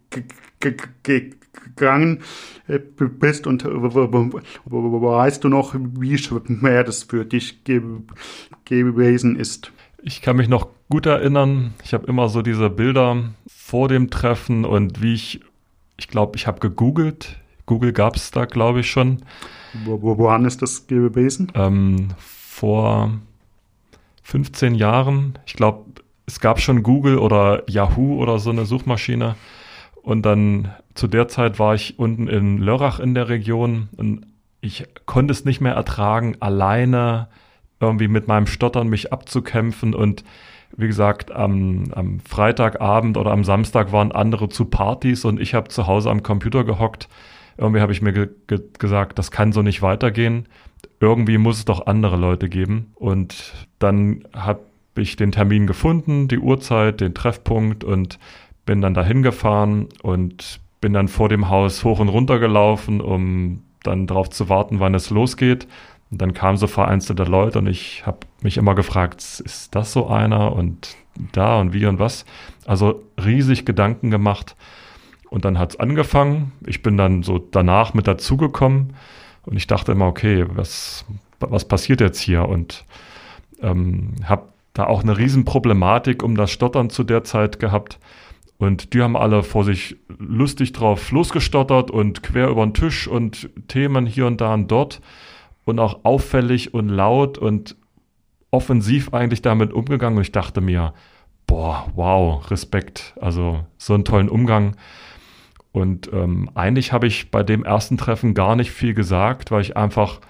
bist 3.20 3.48
und 3.48 3.63
weißt 3.65 5.43
du 5.43 5.50
noch, 5.50 5.75
wie 5.75 6.17
schwer 6.17 6.84
das 6.84 7.03
für 7.03 7.25
dich 7.25 7.63
gewesen 7.63 9.36
ist? 9.36 9.72
Ich 10.01 10.22
kann 10.22 10.36
mich 10.36 10.50
noch 10.50 10.67
gut 10.89 11.05
erinnern. 11.05 11.74
Ich 11.84 11.93
habe 11.93 12.08
immer 12.08 12.29
so 12.29 12.41
diese 12.41 12.70
Bilder 12.70 13.34
vor 13.48 13.88
dem 13.88 14.10
Treffen 14.10 14.65
und 14.65 15.01
wie 15.01 15.13
ich, 15.13 15.39
ich 15.98 16.08
glaube, 16.08 16.36
ich 16.36 16.48
habe 16.48 16.60
gegoogelt. 16.60 17.39
Google 17.65 17.93
gab 17.93 18.17
es 18.17 18.32
da, 18.32 18.46
glaube 18.46 18.82
ich, 18.82 18.91
schon. 18.91 19.24
Wo, 19.86 20.01
wo, 20.01 20.17
woran 20.17 20.46
ist 20.46 20.62
das 20.62 20.88
gewesen? 20.88 21.51
Ähm, 21.55 22.10
vor 22.20 23.12
15 24.24 24.75
Jahren. 24.75 25.39
Ich 25.46 25.53
glaube, 25.53 25.86
es 26.25 26.39
gab 26.39 26.60
schon 26.60 26.84
Google 26.84 27.17
oder 27.17 27.63
Yahoo 27.70 28.22
oder 28.22 28.39
so 28.39 28.50
eine 28.50 28.65
Suchmaschine. 28.65 29.36
Und 30.03 30.25
dann 30.25 30.69
zu 30.93 31.07
der 31.07 31.27
Zeit 31.29 31.57
war 31.60 31.74
ich 31.74 31.98
unten 31.98 32.27
in 32.27 32.57
Lörrach 32.60 33.00
in 33.00 33.15
der 33.15 33.29
Region 33.29 33.88
und 33.95 34.25
ich 34.60 34.86
konnte 35.05 35.31
es 35.31 35.45
nicht 35.45 35.62
mehr 35.62 35.74
ertragen, 35.74 36.38
alleine 36.39 37.29
irgendwie 37.79 38.07
mit 38.07 38.27
meinem 38.27 38.48
Stottern 38.48 38.88
mich 38.89 39.12
abzukämpfen 39.12 39.93
und 39.95 40.24
wie 40.75 40.88
gesagt, 40.88 41.31
am, 41.31 41.91
am 41.93 42.19
Freitagabend 42.19 43.17
oder 43.17 43.31
am 43.31 43.43
Samstag 43.43 43.91
waren 43.91 44.12
andere 44.12 44.50
zu 44.50 44.65
Partys 44.65 45.24
und 45.25 45.39
ich 45.39 45.53
habe 45.53 45.69
zu 45.69 45.88
Hause 45.88 46.10
am 46.10 46.24
Computer 46.24 46.63
gehockt. 46.63 47.07
Irgendwie 47.57 47.81
habe 47.81 47.91
ich 47.91 48.01
mir 48.01 48.13
ge 48.13 48.29
ge 48.48 48.60
gesagt, 48.79 49.19
das 49.19 49.31
kann 49.31 49.51
so 49.51 49.62
nicht 49.62 49.81
weitergehen. 49.81 50.48
Irgendwie 51.00 51.38
muss 51.38 51.60
es 51.60 51.65
doch 51.65 51.86
andere 51.86 52.17
Leute 52.17 52.50
geben. 52.50 52.91
Und 52.95 53.53
dann 53.77 54.25
habe 54.33 54.62
ich 54.95 55.15
den 55.15 55.31
Termin 55.31 55.67
gefunden, 55.67 56.27
die 56.27 56.39
Uhrzeit, 56.39 57.01
den 57.01 57.13
Treffpunkt 57.13 57.83
und 57.83 58.17
bin 58.65 58.82
dann 58.82 58.93
dahin 58.93 59.24
gefahren 59.24 59.89
und 60.01 60.60
bin 60.82 60.93
dann 60.93 61.08
vor 61.08 61.29
dem 61.29 61.50
Haus 61.50 61.84
hoch 61.84 62.00
und 62.00 62.10
runter 62.10 62.39
gelaufen, 62.39 63.01
um 63.01 63.62
dann 63.84 64.08
darauf 64.08 64.29
zu 64.29 64.50
warten, 64.50 64.79
wann 64.79 64.96
es 64.96 65.10
losgeht. 65.10 65.67
Und 66.12 66.22
dann 66.22 66.34
kamen 66.34 66.58
so 66.58 66.67
vereinzelte 66.67 67.24
Leute 67.24 67.60
und 67.60 67.67
ich 67.67 68.05
habe 68.05 68.20
mich 68.41 68.58
immer 68.58 68.75
gefragt, 68.75 69.22
ist 69.22 69.70
das 69.74 69.91
so 69.91 70.08
einer 70.08 70.53
und 70.53 70.96
da 71.32 71.60
und 71.60 71.74
wie 71.74 71.86
und 71.86 72.00
was? 72.00 72.25
Also 72.65 73.03
riesig 73.24 73.65
Gedanken 73.65 74.12
gemacht. 74.12 74.55
Und 75.29 75.46
dann 75.46 75.58
hat 75.58 75.72
es 75.72 75.79
angefangen. 75.79 76.51
Ich 76.65 76.84
bin 76.84 76.98
dann 76.98 77.24
so 77.24 77.39
danach 77.39 77.93
mit 77.93 78.08
dazugekommen 78.08 78.93
und 79.46 79.58
ich 79.58 79.67
dachte 79.67 79.91
immer, 79.91 80.08
okay, 80.08 80.46
was, 80.53 81.05
was 81.39 81.67
passiert 81.67 82.01
jetzt 82.01 82.20
hier? 82.20 82.48
Und 82.48 82.86
ähm, 83.62 84.13
habe 84.25 84.50
da 84.74 84.86
auch 84.86 85.03
eine 85.03 85.17
Riesenproblematik 85.17 86.24
um 86.24 86.36
das 86.36 86.51
Stottern 86.51 86.89
zu 86.89 87.03
der 87.03 87.24
Zeit 87.24 87.60
gehabt. 87.60 88.00
Und 88.63 88.93
die 88.93 89.01
haben 89.01 89.17
alle 89.17 89.43
vor 89.43 89.65
sich 89.65 89.98
lustig 90.17 90.72
drauf 90.72 91.12
losgestottert 91.12 91.91
und 91.91 92.24
quer 92.24 92.48
über 92.48 92.65
den 92.65 92.74
Tisch 92.74 93.08
und 93.08 93.50
Themen 93.67 94.05
hier 94.05 94.25
und 94.25 94.39
da 94.39 94.53
und 94.53 94.72
dort 94.72 95.01
und 95.65 95.79
auch 95.79 96.05
auffällig 96.05 96.74
und 96.74 96.88
laut 96.88 97.38
und 97.38 97.75
offensiv 98.51 99.13
eigentlich 99.13 99.41
damit 99.41 99.74
umgegangen. 99.74 100.17
Und 100.17 100.24
ich 100.24 100.32
dachte 100.32 100.62
mir, 100.62 100.93
boah, 101.46 101.91
wow, 101.96 102.50
Respekt. 102.50 103.13
Also 103.20 103.65
so 103.77 103.93
einen 103.96 104.05
tollen 104.05 104.29
Umgang. 104.29 104.77
Und 105.74 106.12
ähm, 106.13 106.50
eigentlich 106.53 106.93
habe 106.93 107.08
ich 107.08 107.32
bei 107.32 107.43
dem 107.43 107.65
ersten 107.65 107.98
Treffen 107.98 108.34
gar 108.34 108.55
nicht 108.55 108.72
viel 108.72 108.93
gesagt, 108.93 109.51
weil 109.51 109.62
ich 109.62 109.75
einfach 109.75 110.22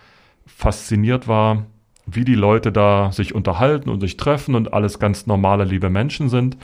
fasziniert 0.48 1.28
war, 1.28 1.66
wie 2.06 2.26
die 2.26 2.36
Leute 2.36 2.72
da 2.72 3.12
sich 3.12 3.36
unterhalten 3.36 3.90
und 3.90 4.02
sich 4.02 4.18
treffen 4.18 4.56
und 4.56 4.74
alles 4.74 5.00
ganz 5.00 5.28
normale, 5.28 5.66
liebe 5.66 5.90
Menschen 5.90 6.30
sind. 6.30 6.58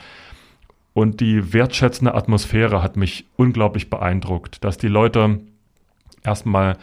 Und 1.00 1.22
die 1.22 1.54
wertschätzende 1.54 2.14
Atmosphäre 2.14 2.84
hat 2.84 2.98
mich 2.98 3.24
unglaublich 3.38 3.90
beeindruckt, 3.90 4.66
dass 4.66 4.78
die 4.78 4.90
Leute 4.90 5.40
erstmal 6.26 6.76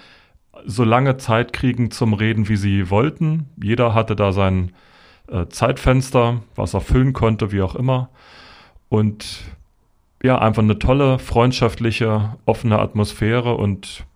so 0.64 0.84
lange 0.84 1.18
Zeit 1.18 1.52
kriegen 1.52 1.90
zum 1.90 2.14
Reden, 2.14 2.48
wie 2.48 2.56
sie 2.56 2.88
wollten. 2.88 3.50
Jeder 3.62 3.92
hatte 3.92 4.16
da 4.16 4.32
sein 4.32 4.72
äh, 5.28 5.48
Zeitfenster, 5.48 6.40
was 6.54 6.72
er 6.72 6.80
füllen 6.80 7.12
konnte, 7.12 7.52
wie 7.52 7.60
auch 7.60 7.74
immer. 7.74 8.08
Und 8.88 9.42
ja, 10.22 10.38
einfach 10.38 10.62
eine 10.62 10.78
tolle, 10.78 11.18
freundschaftliche, 11.18 12.38
offene 12.46 12.78
Atmosphäre 12.78 13.54
und 13.54 14.06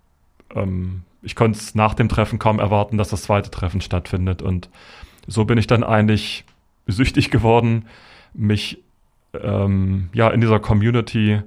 ähm, 0.55 1.03
ich 1.21 1.37
konnte 1.37 1.59
es 1.59 1.75
nach 1.75 1.93
dem 1.93 2.09
Treffen 2.09 2.39
kaum 2.39 2.59
erwarten, 2.59 2.97
dass 2.97 3.11
das 3.11 3.25
zweite 3.25 3.51
Treffen 3.51 3.83
stattfindet. 3.83 4.41
Und 4.41 4.71
so 5.27 5.45
bin 5.45 5.59
ich 5.59 5.67
dann 5.67 5.85
eigentlich 5.85 6.47
süchtig 6.87 7.31
geworden, 7.31 7.85
mich 8.33 8.83
ähm, 9.35 10.09
ja 10.13 10.29
in 10.31 10.41
dieser 10.41 10.61
Community 10.61 11.43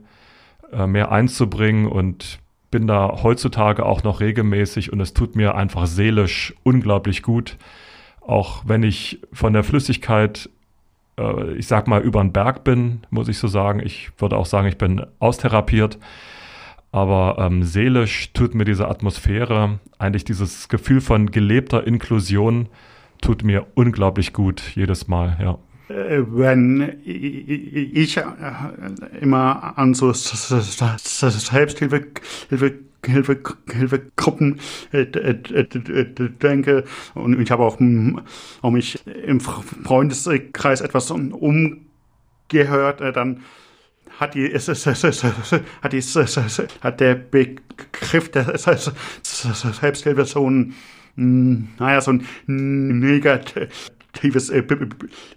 äh, 0.72 0.88
mehr 0.88 1.12
einzubringen 1.12 1.88
und 1.88 2.40
bin 2.72 2.88
da 2.88 3.20
heutzutage 3.22 3.86
auch 3.86 4.04
noch 4.04 4.20
regelmäßig 4.20 4.92
und 4.92 5.00
es 5.00 5.14
tut 5.14 5.36
mir 5.36 5.56
einfach 5.56 5.86
seelisch 5.86 6.56
unglaublich 6.64 7.22
gut. 7.22 7.58
Auch 8.20 8.64
wenn 8.66 8.82
ich 8.82 9.20
von 9.32 9.54
der 9.54 9.64
Flüssigkeit, 9.64 10.50
äh, 11.20 11.54
ich 11.54 11.68
sag 11.68 11.88
mal, 11.88 12.02
über 12.02 12.22
den 12.22 12.34
Berg 12.34 12.64
bin, 12.64 13.06
muss 13.12 13.28
ich 13.28 13.38
so 13.38 13.48
sagen. 13.48 13.80
Ich 13.80 14.12
würde 14.18 14.38
auch 14.38 14.48
sagen, 14.48 14.68
ich 14.68 14.78
bin 14.78 15.06
austherapiert. 15.20 16.00
Aber 16.92 17.38
ähm, 17.40 17.64
seelisch 17.64 18.34
tut 18.34 18.56
mir 18.56 18.66
diese 18.66 18.88
Atmosphäre, 18.88 19.80
eigentlich 19.98 20.26
dieses 20.26 20.70
Gefühl 20.70 21.02
von 21.02 21.32
gelebter 21.32 21.86
Inklusion, 21.86 22.70
tut 23.20 23.44
mir 23.44 23.66
unglaublich 23.76 24.32
gut 24.34 24.62
jedes 24.76 25.08
Mal, 25.08 25.38
ja. 25.42 25.58
Äh, 25.90 26.22
wenn 26.28 27.02
ich 27.04 28.18
äh, 28.18 28.24
immer 29.20 29.78
an 29.78 29.94
so 29.94 30.14
Selbsthilfe 30.14 32.06
Hilfe, 32.50 32.76
Hilfe, 33.06 33.40
Hilfegruppen 33.70 34.60
äh, 34.94 35.06
denke 35.06 36.86
und 37.16 37.40
ich 37.42 37.52
habe 37.52 37.64
auch, 37.64 37.78
auch 38.62 38.72
mich 38.72 39.06
im 39.06 39.42
Freundeskreis 39.42 40.80
etwas 40.80 41.12
umgehört, 41.12 43.02
dann 43.02 43.42
hat 44.20 44.36
die, 44.36 44.48
hat 44.54 45.94
die, 45.94 46.02
hat 46.82 47.00
der 47.02 47.16
Begriff 47.16 48.32
der 48.32 48.58
Selbsthilfe 48.58 50.26
so 50.26 50.50
ein, 50.50 50.76
naja, 51.16 52.00
so 52.00 52.12
ein 52.12 52.26
negativ 52.48 53.92
aktives 54.14 54.50
äh, 54.50 54.64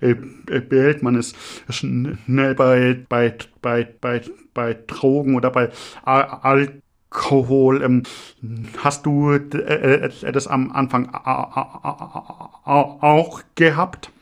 äh, 0.00 0.14
Bild. 0.60 1.02
Man 1.02 1.16
ist 1.16 1.34
schnell 1.68 2.54
bei, 2.54 3.04
bei, 3.08 3.34
bei, 3.62 3.88
bei, 4.00 4.20
bei 4.54 4.76
Drogen 4.86 5.34
oder 5.34 5.50
bei 5.50 5.70
Alkohol. 6.04 7.82
Ähm, 7.82 8.02
hast 8.82 9.06
du 9.06 9.32
äh, 9.32 10.10
das 10.32 10.46
am 10.46 10.70
Anfang 10.72 11.12
auch 12.64 13.42
gehabt? 13.54 14.12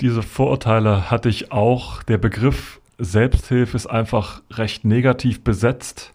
Diese 0.00 0.22
Vorurteile 0.22 1.10
hatte 1.10 1.28
ich 1.28 1.52
auch. 1.52 2.02
Der 2.04 2.18
Begriff 2.18 2.80
Selbsthilfe 2.98 3.76
ist 3.76 3.86
einfach 3.86 4.42
recht 4.52 4.84
negativ 4.84 5.42
besetzt. 5.42 6.12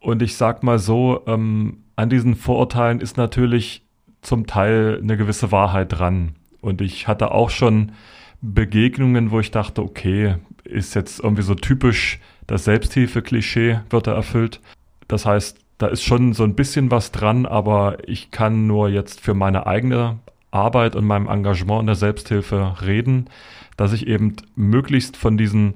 Und 0.00 0.22
ich 0.22 0.36
sag 0.36 0.62
mal 0.62 0.78
so, 0.78 1.22
ähm, 1.26 1.82
an 1.96 2.08
diesen 2.10 2.34
Vorurteilen 2.34 3.00
ist 3.00 3.16
natürlich 3.16 3.82
zum 4.22 4.46
Teil 4.46 5.00
eine 5.02 5.16
gewisse 5.16 5.50
Wahrheit 5.52 5.98
dran. 5.98 6.34
Und 6.60 6.80
ich 6.80 7.08
hatte 7.08 7.30
auch 7.30 7.50
schon 7.50 7.92
Begegnungen, 8.40 9.30
wo 9.30 9.40
ich 9.40 9.50
dachte, 9.50 9.82
okay, 9.82 10.36
ist 10.64 10.94
jetzt 10.94 11.20
irgendwie 11.20 11.42
so 11.42 11.54
typisch 11.54 12.18
das 12.46 12.64
Selbsthilfe-Klischee 12.64 13.80
wird 13.90 14.06
da 14.06 14.14
erfüllt. 14.14 14.60
Das 15.08 15.26
heißt, 15.26 15.58
da 15.78 15.88
ist 15.88 16.02
schon 16.02 16.32
so 16.32 16.44
ein 16.44 16.54
bisschen 16.54 16.90
was 16.90 17.12
dran, 17.12 17.46
aber 17.46 17.98
ich 18.06 18.30
kann 18.30 18.66
nur 18.66 18.88
jetzt 18.88 19.20
für 19.20 19.34
meine 19.34 19.66
eigene 19.66 20.18
Arbeit 20.50 20.96
und 20.96 21.04
meinem 21.04 21.28
Engagement 21.28 21.80
in 21.80 21.86
der 21.86 21.96
Selbsthilfe 21.96 22.76
reden, 22.82 23.28
dass 23.76 23.92
ich 23.92 24.06
eben 24.06 24.36
möglichst 24.54 25.16
von 25.16 25.36
diesen 25.36 25.74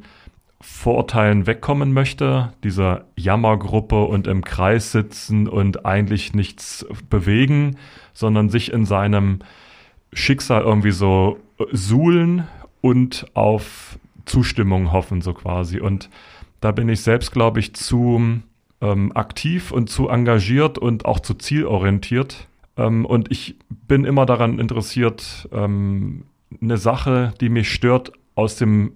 Vorurteilen 0.62 1.46
wegkommen 1.46 1.92
möchte, 1.92 2.52
dieser 2.64 3.04
Jammergruppe 3.16 4.04
und 4.04 4.26
im 4.26 4.44
Kreis 4.44 4.92
sitzen 4.92 5.48
und 5.48 5.86
eigentlich 5.86 6.34
nichts 6.34 6.86
bewegen, 7.08 7.76
sondern 8.12 8.50
sich 8.50 8.72
in 8.72 8.84
seinem 8.84 9.40
Schicksal 10.12 10.62
irgendwie 10.62 10.90
so 10.90 11.38
suhlen 11.72 12.46
und 12.80 13.26
auf 13.34 13.98
Zustimmung 14.24 14.92
hoffen, 14.92 15.20
so 15.20 15.34
quasi. 15.34 15.80
Und 15.80 16.10
da 16.60 16.72
bin 16.72 16.88
ich 16.88 17.02
selbst, 17.02 17.32
glaube 17.32 17.60
ich, 17.60 17.74
zu 17.74 18.40
ähm, 18.80 19.12
aktiv 19.14 19.72
und 19.72 19.90
zu 19.90 20.08
engagiert 20.08 20.78
und 20.78 21.04
auch 21.04 21.20
zu 21.20 21.34
zielorientiert. 21.34 22.48
Ähm, 22.76 23.04
und 23.04 23.30
ich 23.30 23.56
bin 23.88 24.04
immer 24.04 24.26
daran 24.26 24.58
interessiert, 24.58 25.48
ähm, 25.52 26.24
eine 26.60 26.78
Sache, 26.78 27.34
die 27.40 27.48
mich 27.48 27.72
stört, 27.72 28.12
aus 28.34 28.56
dem 28.56 28.92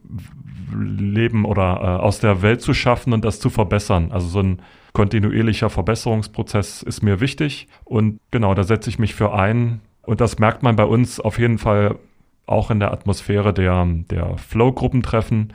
Leben 0.74 1.44
oder 1.44 1.80
äh, 1.80 2.02
aus 2.02 2.18
der 2.18 2.42
Welt 2.42 2.62
zu 2.62 2.74
schaffen 2.74 3.12
und 3.12 3.24
das 3.24 3.40
zu 3.40 3.50
verbessern. 3.50 4.10
Also 4.10 4.28
so 4.28 4.40
ein 4.40 4.62
kontinuierlicher 4.92 5.70
Verbesserungsprozess 5.70 6.82
ist 6.82 7.02
mir 7.02 7.20
wichtig. 7.20 7.68
Und 7.84 8.20
genau, 8.30 8.54
da 8.54 8.64
setze 8.64 8.88
ich 8.90 8.98
mich 8.98 9.14
für 9.14 9.34
ein, 9.34 9.80
und 10.06 10.20
das 10.20 10.38
merkt 10.38 10.62
man 10.62 10.76
bei 10.76 10.84
uns 10.84 11.20
auf 11.20 11.38
jeden 11.38 11.58
Fall 11.58 11.98
auch 12.46 12.70
in 12.70 12.80
der 12.80 12.92
Atmosphäre 12.92 13.54
der, 13.54 13.86
der 14.10 14.36
Flow-Gruppentreffen. 14.36 15.52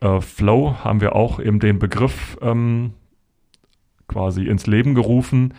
Äh, 0.00 0.20
Flow 0.20 0.76
haben 0.82 1.00
wir 1.00 1.14
auch 1.14 1.40
eben 1.40 1.60
den 1.60 1.78
Begriff 1.78 2.38
ähm, 2.40 2.94
quasi 4.06 4.46
ins 4.46 4.66
Leben 4.66 4.94
gerufen, 4.94 5.54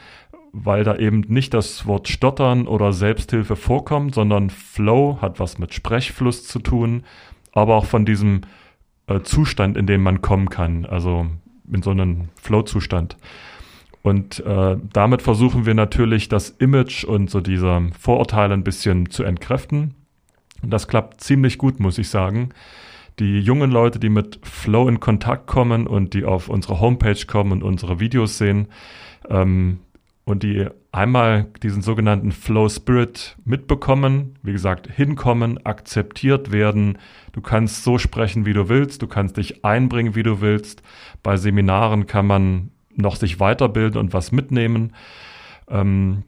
weil 0.52 0.84
da 0.84 0.95
eben 0.95 1.22
nicht 1.28 1.54
das 1.54 1.86
Wort 1.86 2.08
Stottern 2.08 2.67
oder 2.67 2.91
Selbsthilfe 2.93 3.56
vorkommt, 3.56 4.15
sondern 4.15 4.50
Flow 4.50 5.19
hat 5.22 5.39
was 5.39 5.60
mit 5.60 5.74
Sprechfluss 5.74 6.48
zu 6.48 6.60
tun, 6.60 7.04
aber 7.54 7.76
auch 7.76 7.86
von 7.86 8.06
diesem 8.06 8.41
äh, 9.08 9.22
Zustand, 9.22 9.78
in 9.78 9.86
dem 9.86 10.02
man 10.02 10.22
kommen 10.22 10.50
kann, 10.50 10.86
also 10.86 11.28
in 11.72 11.84
so 11.84 11.91
einem 11.91 12.30
Flow-Zustand. 12.41 13.17
Und 14.02 14.40
äh, 14.46 14.78
damit 14.94 15.22
versuchen 15.22 15.66
wir 15.66 15.74
natürlich 15.74 16.30
das 16.30 16.50
Image 16.50 17.04
und 17.04 17.30
so 17.30 17.42
diese 17.42 17.90
Vorurteile 18.00 18.54
ein 18.54 18.64
bisschen 18.64 19.10
zu 19.10 19.24
entkräften. 19.24 19.96
Und 20.62 20.72
das 20.72 20.88
klappt 20.88 21.22
ziemlich 21.22 21.58
gut, 21.58 21.80
muss 21.80 21.98
ich 21.98 22.10
sagen. 22.10 22.50
Die 23.20 23.40
jungen 23.40 23.72
Leute, 23.72 24.00
die 24.00 24.10
mit 24.10 24.40
Flow 24.44 24.88
in 24.88 25.02
Kontakt 25.02 25.48
kommen 25.48 25.88
und 25.88 26.14
die 26.14 26.24
auf 26.24 26.48
unsere 26.48 26.80
Homepage 26.80 27.26
kommen 27.28 27.52
und 27.52 27.64
unsere 27.64 28.00
Videos 28.00 28.38
sehen 28.38 28.68
ähm, 29.30 29.80
und 30.24 30.44
die 30.44 30.68
einmal 30.92 31.48
diesen 31.62 31.82
sogenannten 31.82 32.32
Flow 32.32 32.70
Spirit 32.70 33.36
mitbekommen, 33.44 34.36
wie 34.42 34.54
gesagt, 34.54 34.90
hinkommen, 34.90 35.66
akzeptiert 35.66 36.52
werden. 36.52 36.98
Du 37.34 37.42
kannst 37.42 37.84
so 37.84 37.98
sprechen, 37.98 38.46
wie 38.46 38.54
du 38.54 38.70
willst, 38.70 39.02
du 39.02 39.08
kannst 39.08 39.36
dich 39.38 39.66
einbringen, 39.66 40.16
wie 40.16 40.24
du 40.24 40.40
willst. 40.40 40.82
Bei 41.22 41.36
Seminaren 41.36 42.08
kann 42.08 42.26
man 42.26 42.72
noch 43.02 43.16
sich 43.16 43.40
weiterbilden 43.40 44.00
und 44.00 44.14
was 44.14 44.32
mitnehmen. 44.32 44.94
Ähm, 45.70 46.24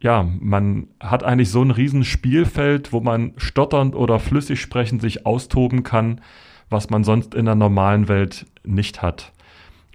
ja, 0.00 0.28
man 0.40 0.88
hat 1.00 1.24
eigentlich 1.24 1.50
so 1.50 1.62
ein 1.62 1.70
riesen 1.70 2.04
Spielfeld, 2.04 2.92
wo 2.92 3.00
man 3.00 3.32
stotternd 3.38 3.94
oder 3.94 4.18
flüssig 4.18 4.60
sprechend 4.60 5.00
sich 5.00 5.24
austoben 5.24 5.82
kann, 5.82 6.20
was 6.68 6.90
man 6.90 7.04
sonst 7.04 7.34
in 7.34 7.46
der 7.46 7.54
normalen 7.54 8.08
Welt 8.08 8.46
nicht 8.64 9.00
hat. 9.00 9.32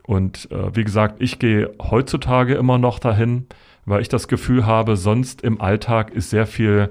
Und 0.04 0.50
äh, 0.52 0.76
wie 0.76 0.84
gesagt, 0.84 1.22
ich 1.22 1.38
gehe 1.38 1.70
heutzutage 1.80 2.56
immer 2.56 2.80
noch 2.80 2.98
dahin, 2.98 3.46
weil 3.86 4.02
ich 4.02 4.10
das 4.10 4.28
Gefühl 4.28 4.66
habe, 4.66 4.98
sonst 4.98 5.42
im 5.42 5.62
Alltag 5.62 6.12
ist 6.12 6.32
sehr 6.32 6.48
viel 6.48 6.90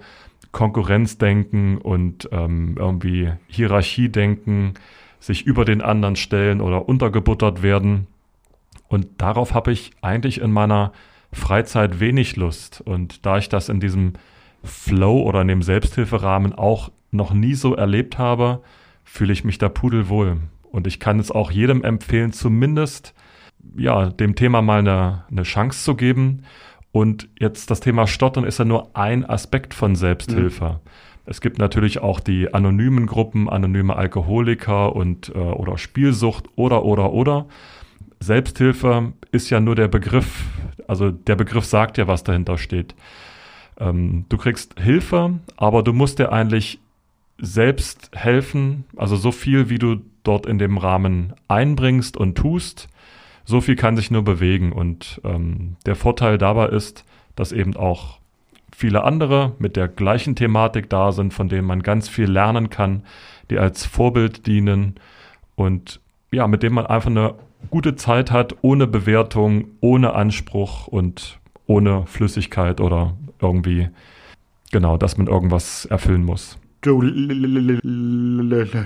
Konkurrenzdenken 0.52 1.78
und 1.78 2.28
ähm, 2.31 2.76
irgendwie 2.78 3.33
Hierarchiedenken, 3.48 4.74
sich 5.20 5.44
über 5.44 5.64
den 5.64 5.83
anderen 5.83 6.14
stellen 6.14 6.61
oder 6.61 6.88
untergebuttert 6.88 7.62
werden. 7.62 8.07
Und 8.88 9.07
darauf 9.18 9.55
habe 9.55 9.72
ich 9.72 9.92
eigentlich 10.01 10.40
in 10.40 10.51
meiner 10.51 10.92
Freizeit 11.33 12.01
wenig 12.01 12.37
Lust. 12.37 12.81
Und 12.81 13.27
da 13.27 13.38
ich 13.38 13.48
das 13.48 13.68
in 13.68 13.81
diesem 13.81 14.14
Flow 14.64 15.22
oder 15.22 15.42
in 15.42 15.48
dem 15.48 15.62
Selbsthilferahmen 15.62 16.55
auch 16.55 16.90
noch 17.11 17.33
nie 17.33 17.55
so 17.55 17.74
erlebt 17.74 18.18
habe, 18.18 18.62
fühle 19.05 19.33
ich 19.33 19.44
mich 19.44 19.59
da 19.59 19.68
pudelwohl. 19.68 20.38
Und 20.70 20.87
ich 20.87 21.01
kann 21.01 21.18
es 21.18 21.31
auch 21.31 21.51
jedem 21.51 21.83
empfehlen, 21.85 22.33
zumindest 22.33 23.14
ja, 23.77 24.11
dem 24.11 24.35
Thema 24.35 24.62
mal 24.62 24.81
eine, 24.81 25.24
eine 25.31 25.42
Chance 25.42 25.85
zu 25.85 25.94
geben. 25.94 26.42
Und 26.92 27.29
jetzt 27.38 27.70
das 27.70 27.81
Thema 27.81 28.07
Stottern 28.07 28.44
ist 28.44 28.59
ja 28.59 28.64
nur 28.64 28.96
ein 28.96 29.29
Aspekt 29.29 29.74
von 29.74 29.94
Selbsthilfe. 29.94 30.64
Mhm. 30.64 30.90
Es 31.27 31.42
gibt 31.42 31.59
natürlich 31.59 32.01
auch 32.01 32.20
die 32.20 32.55
anonymen 32.55 33.07
Gruppen, 33.07 33.51
anonyme 33.51 33.96
Alkoholiker 33.96 34.96
und 34.96 35.29
äh, 35.35 35.38
oder 35.38 35.77
Spielsucht 35.77 36.46
oder 36.57 36.85
oder 36.85 37.12
oder. 37.12 37.46
Selbsthilfe 38.20 39.12
ist 39.31 39.50
ja 39.50 39.61
nur 39.61 39.74
der 39.74 39.88
Begriff, 39.88 40.44
also 40.87 41.11
der 41.11 41.37
Begriff 41.37 41.64
sagt 41.64 41.98
ja, 41.98 42.07
was 42.07 42.24
dahinter 42.24 42.59
steht. 42.59 42.94
Ähm, 43.78 44.24
du 44.28 44.37
kriegst 44.37 44.78
Hilfe, 44.81 45.38
aber 45.57 45.83
du 45.83 45.92
musst 45.92 46.18
dir 46.18 46.33
eigentlich 46.33 46.81
selbst 47.40 48.11
helfen, 48.14 48.85
also 48.96 49.16
so 49.16 49.31
viel, 49.31 49.70
wie 49.70 49.78
du 49.78 49.96
dort 50.24 50.46
in 50.46 50.59
dem 50.59 50.76
Rahmen 50.78 51.35
einbringst 51.46 52.16
und 52.16 52.37
tust, 52.37 52.88
so 53.44 53.61
viel 53.61 53.76
kann 53.76 53.96
sich 53.96 54.11
nur 54.11 54.22
bewegen. 54.22 54.72
Und 54.72 55.20
ähm, 55.24 55.76
der 55.87 55.94
Vorteil 55.94 56.37
dabei 56.37 56.68
ist, 56.68 57.04
dass 57.37 57.52
eben 57.52 57.76
auch 57.76 58.18
viele 58.76 59.04
andere 59.04 59.54
mit 59.59 59.76
der 59.76 59.88
gleichen 59.88 60.37
Thematik 60.37 60.90
da 60.90 61.12
sind, 61.12 61.33
von 61.33 61.48
denen 61.48 61.66
man 61.66 61.83
ganz 61.83 62.09
viel 62.09 62.31
lernen 62.31 62.68
kann, 62.68 63.04
die 63.50 63.59
als 63.59 63.87
Vorbild 63.87 64.46
dienen 64.46 64.96
und 65.54 66.00
ja, 66.31 66.46
mit 66.46 66.62
dem 66.62 66.74
man 66.74 66.87
einfach 66.87 67.11
eine 67.11 67.35
gute 67.70 67.96
Zeit 67.96 68.30
hat, 68.30 68.56
ohne 68.62 68.86
Bewertung, 68.86 69.68
ohne 69.80 70.14
Anspruch 70.14 70.86
und 70.86 71.38
ohne 71.66 72.06
Flüssigkeit 72.06 72.80
oder 72.80 73.16
irgendwie, 73.40 73.88
genau, 74.70 74.96
dass 74.96 75.18
man 75.18 75.26
irgendwas 75.26 75.84
erfüllen 75.86 76.24
muss. 76.24 76.58
Du 76.80 77.02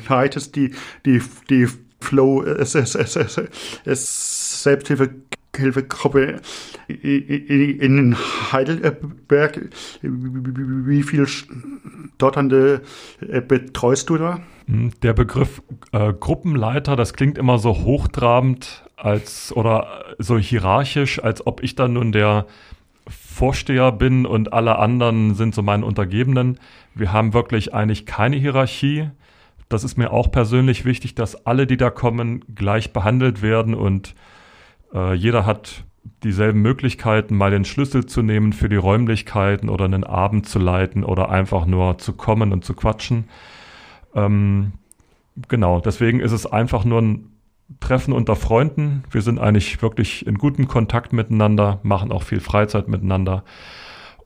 leitest 0.09 0.57
die, 0.57 0.73
die, 1.05 1.21
die 1.51 1.69
Flow, 2.01 2.43
es, 2.43 2.75
es, 2.75 2.95
es, 2.95 3.17
es, 3.17 3.41
es 3.85 4.63
Selbsthilfe 4.63 5.11
Hilfegruppe 5.55 6.41
in 6.89 8.17
Heidelberg. 8.53 9.69
Wie 10.01 11.03
viele 11.03 11.27
Stotternde 11.27 12.81
betreust 13.49 14.09
du 14.09 14.17
da? 14.17 14.41
Hm, 14.67 14.93
der 15.03 15.13
Begriff 15.13 15.63
äh, 15.93 16.13
Gruppenleiter, 16.13 16.97
das 16.97 17.15
klingt 17.15 17.39
immer 17.39 17.59
so 17.59 17.71
hochtrabend 17.79 18.85
als 18.97 19.53
oder 19.55 20.05
so 20.19 20.39
hierarchisch, 20.39 21.23
als 21.23 21.47
ob 21.47 21.63
ich 21.63 21.75
dann 21.75 21.95
nun 21.95 22.13
der 22.13 22.47
Vorsteher 23.09 23.91
bin 23.91 24.27
und 24.27 24.53
alle 24.53 24.79
anderen 24.79 25.35
sind 25.35 25.55
so 25.55 25.63
meine 25.63 25.85
Untergebenen. 25.85 26.59
Wir 26.95 27.13
haben 27.13 27.35
wirklich 27.35 27.75
eigentlich 27.75 28.07
keine 28.07 28.37
Hierarchie. 28.37 29.11
Das 29.69 29.83
ist 29.85 29.97
mir 29.97 30.13
auch 30.13 30.31
persönlich 30.31 30.85
wichtig, 30.85 31.15
dass 31.15 31.47
alle, 31.47 31.67
die 31.67 31.77
da 31.77 31.91
kommen, 31.91 32.45
gleich 32.55 32.93
behandelt 32.93 33.43
werden 33.43 33.75
und 33.75 34.15
äh, 34.95 35.15
jeder 35.15 35.47
hat 35.47 35.85
dieselben 36.23 36.63
Möglichkeiten, 36.63 37.37
mal 37.37 37.51
den 37.51 37.65
Schlüssel 37.65 38.07
zu 38.07 38.23
nehmen 38.23 38.53
für 38.53 38.69
die 38.69 38.77
Räumlichkeiten 38.77 39.69
oder 39.69 39.87
einen 39.87 40.05
Abend 40.05 40.49
zu 40.49 40.59
leiten 40.59 41.05
oder 41.05 41.31
einfach 41.31 41.67
nur 41.67 41.99
zu 41.99 42.13
kommen 42.13 42.53
und 42.53 42.65
zu 42.65 42.75
quatschen. 42.75 43.25
Ähm, 44.15 44.73
genau, 45.49 45.81
deswegen 45.81 46.21
ist 46.21 46.33
es 46.33 46.47
einfach 46.47 46.85
nur 46.85 47.01
ein 47.01 47.29
Treffen 47.81 48.13
unter 48.13 48.37
Freunden. 48.37 49.05
Wir 49.11 49.23
sind 49.23 49.39
eigentlich 49.39 49.81
wirklich 49.83 50.27
in 50.27 50.37
gutem 50.37 50.69
Kontakt 50.69 51.13
miteinander, 51.13 51.81
machen 51.83 52.13
auch 52.13 52.23
viel 52.23 52.41
Freizeit 52.41 52.89
miteinander. 52.89 53.45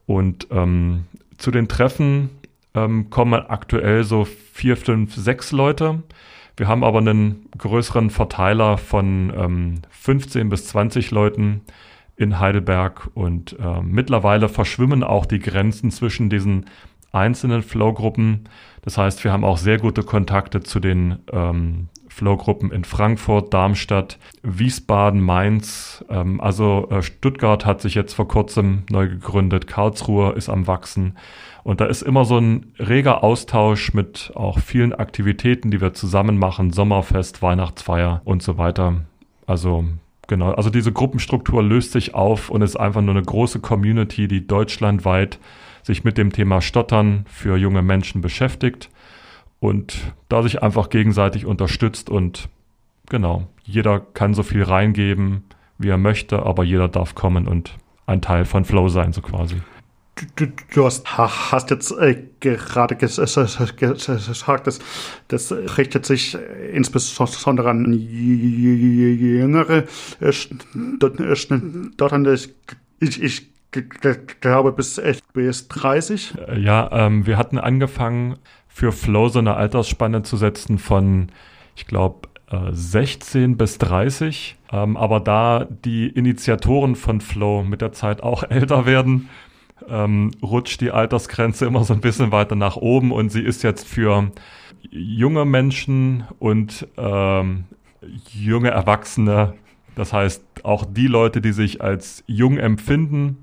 Und 0.06 0.48
ähm, 0.50 1.04
zu 1.38 1.50
den 1.50 1.68
Treffen 1.68 2.30
ähm, 2.74 3.10
kommen 3.10 3.34
aktuell 3.34 4.04
so 4.04 4.24
vier, 4.24 4.76
fünf, 4.76 5.14
sechs 5.14 5.52
Leute. 5.52 6.02
Wir 6.56 6.68
haben 6.68 6.84
aber 6.84 6.98
einen 6.98 7.46
größeren 7.58 8.10
Verteiler 8.10 8.78
von 8.78 9.32
ähm, 9.36 9.74
15 9.90 10.48
bis 10.48 10.66
20 10.68 11.10
Leuten 11.10 11.62
in 12.16 12.40
Heidelberg 12.40 13.10
und 13.14 13.56
äh, 13.58 13.82
mittlerweile 13.82 14.48
verschwimmen 14.48 15.04
auch 15.04 15.26
die 15.26 15.38
Grenzen 15.38 15.90
zwischen 15.90 16.30
diesen 16.30 16.66
einzelnen 17.12 17.62
Flow-Gruppen. 17.62 18.48
Das 18.86 18.96
heißt, 18.96 19.24
wir 19.24 19.32
haben 19.32 19.44
auch 19.44 19.58
sehr 19.58 19.78
gute 19.78 20.04
Kontakte 20.04 20.60
zu 20.60 20.78
den 20.78 21.18
ähm, 21.32 21.88
Flow-Gruppen 22.08 22.70
in 22.70 22.84
Frankfurt, 22.84 23.52
Darmstadt, 23.52 24.16
Wiesbaden, 24.44 25.20
Mainz. 25.20 26.04
Ähm, 26.08 26.40
also 26.40 26.86
äh, 26.90 27.02
Stuttgart 27.02 27.66
hat 27.66 27.80
sich 27.80 27.96
jetzt 27.96 28.14
vor 28.14 28.28
kurzem 28.28 28.84
neu 28.88 29.08
gegründet, 29.08 29.66
Karlsruhe 29.66 30.34
ist 30.34 30.48
am 30.48 30.68
Wachsen. 30.68 31.18
Und 31.64 31.80
da 31.80 31.86
ist 31.86 32.02
immer 32.02 32.24
so 32.24 32.38
ein 32.38 32.74
reger 32.78 33.24
Austausch 33.24 33.92
mit 33.92 34.30
auch 34.36 34.60
vielen 34.60 34.92
Aktivitäten, 34.94 35.72
die 35.72 35.80
wir 35.80 35.92
zusammen 35.92 36.38
machen, 36.38 36.72
Sommerfest, 36.72 37.42
Weihnachtsfeier 37.42 38.22
und 38.24 38.40
so 38.40 38.56
weiter. 38.56 39.02
Also 39.48 39.84
genau, 40.28 40.52
also 40.52 40.70
diese 40.70 40.92
Gruppenstruktur 40.92 41.60
löst 41.60 41.90
sich 41.90 42.14
auf 42.14 42.50
und 42.50 42.62
ist 42.62 42.76
einfach 42.76 43.02
nur 43.02 43.16
eine 43.16 43.24
große 43.24 43.58
Community, 43.58 44.28
die 44.28 44.46
deutschlandweit 44.46 45.40
sich 45.86 46.02
mit 46.02 46.18
dem 46.18 46.32
Thema 46.32 46.60
Stottern 46.60 47.24
für 47.28 47.56
junge 47.56 47.80
Menschen 47.80 48.20
beschäftigt 48.20 48.90
und 49.60 50.12
da 50.28 50.42
sich 50.42 50.60
einfach 50.60 50.90
gegenseitig 50.90 51.46
unterstützt 51.46 52.10
und 52.10 52.48
genau, 53.08 53.46
jeder 53.62 54.00
kann 54.00 54.34
so 54.34 54.42
viel 54.42 54.64
reingeben, 54.64 55.44
wie 55.78 55.88
er 55.88 55.96
möchte, 55.96 56.44
aber 56.44 56.64
jeder 56.64 56.88
darf 56.88 57.14
kommen 57.14 57.46
und 57.46 57.76
ein 58.04 58.20
Teil 58.20 58.44
von 58.44 58.64
Flow 58.64 58.88
sein, 58.88 59.12
so 59.12 59.22
quasi 59.22 59.62
du, 60.36 60.46
du 60.74 60.84
hast, 60.84 61.16
hast 61.16 61.70
jetzt 61.70 61.92
äh, 61.92 62.20
gerade 62.40 62.96
gesagt, 62.96 64.66
dass 64.66 64.80
das 65.28 65.52
richtet 65.52 66.06
sich 66.06 66.36
insbesondere 66.72 67.70
an 67.70 67.92
jüngere 67.92 69.84
äh, 70.20 70.32
Stotternde. 70.32 72.38
Ich, 72.98 73.22
ich 73.22 73.55
glaube 73.82 74.72
bis, 74.72 75.00
bis 75.32 75.68
30. 75.68 76.34
Äh, 76.48 76.60
ja, 76.60 76.88
ähm, 76.92 77.26
wir 77.26 77.36
hatten 77.38 77.58
angefangen, 77.58 78.36
für 78.68 78.92
Flow 78.92 79.28
so 79.28 79.38
eine 79.38 79.54
Altersspanne 79.54 80.22
zu 80.22 80.36
setzen 80.36 80.78
von, 80.78 81.28
ich 81.74 81.86
glaube, 81.86 82.28
16 82.70 83.56
bis 83.56 83.78
30. 83.78 84.56
Ähm, 84.72 84.96
aber 84.96 85.20
da 85.20 85.66
die 85.84 86.08
Initiatoren 86.08 86.94
von 86.94 87.20
Flow 87.20 87.62
mit 87.62 87.80
der 87.80 87.92
Zeit 87.92 88.22
auch 88.22 88.42
älter 88.50 88.86
werden, 88.86 89.28
ähm, 89.88 90.30
rutscht 90.42 90.80
die 90.80 90.90
Altersgrenze 90.90 91.66
immer 91.66 91.84
so 91.84 91.92
ein 91.92 92.00
bisschen 92.00 92.32
weiter 92.32 92.56
nach 92.56 92.76
oben 92.76 93.12
und 93.12 93.30
sie 93.30 93.42
ist 93.42 93.62
jetzt 93.62 93.86
für 93.86 94.30
junge 94.90 95.44
Menschen 95.44 96.24
und 96.38 96.86
ähm, 96.96 97.64
junge 98.32 98.70
Erwachsene, 98.70 99.54
das 99.94 100.12
heißt 100.12 100.44
auch 100.62 100.84
die 100.88 101.06
Leute, 101.06 101.40
die 101.40 101.52
sich 101.52 101.82
als 101.82 102.24
jung 102.26 102.58
empfinden, 102.58 103.38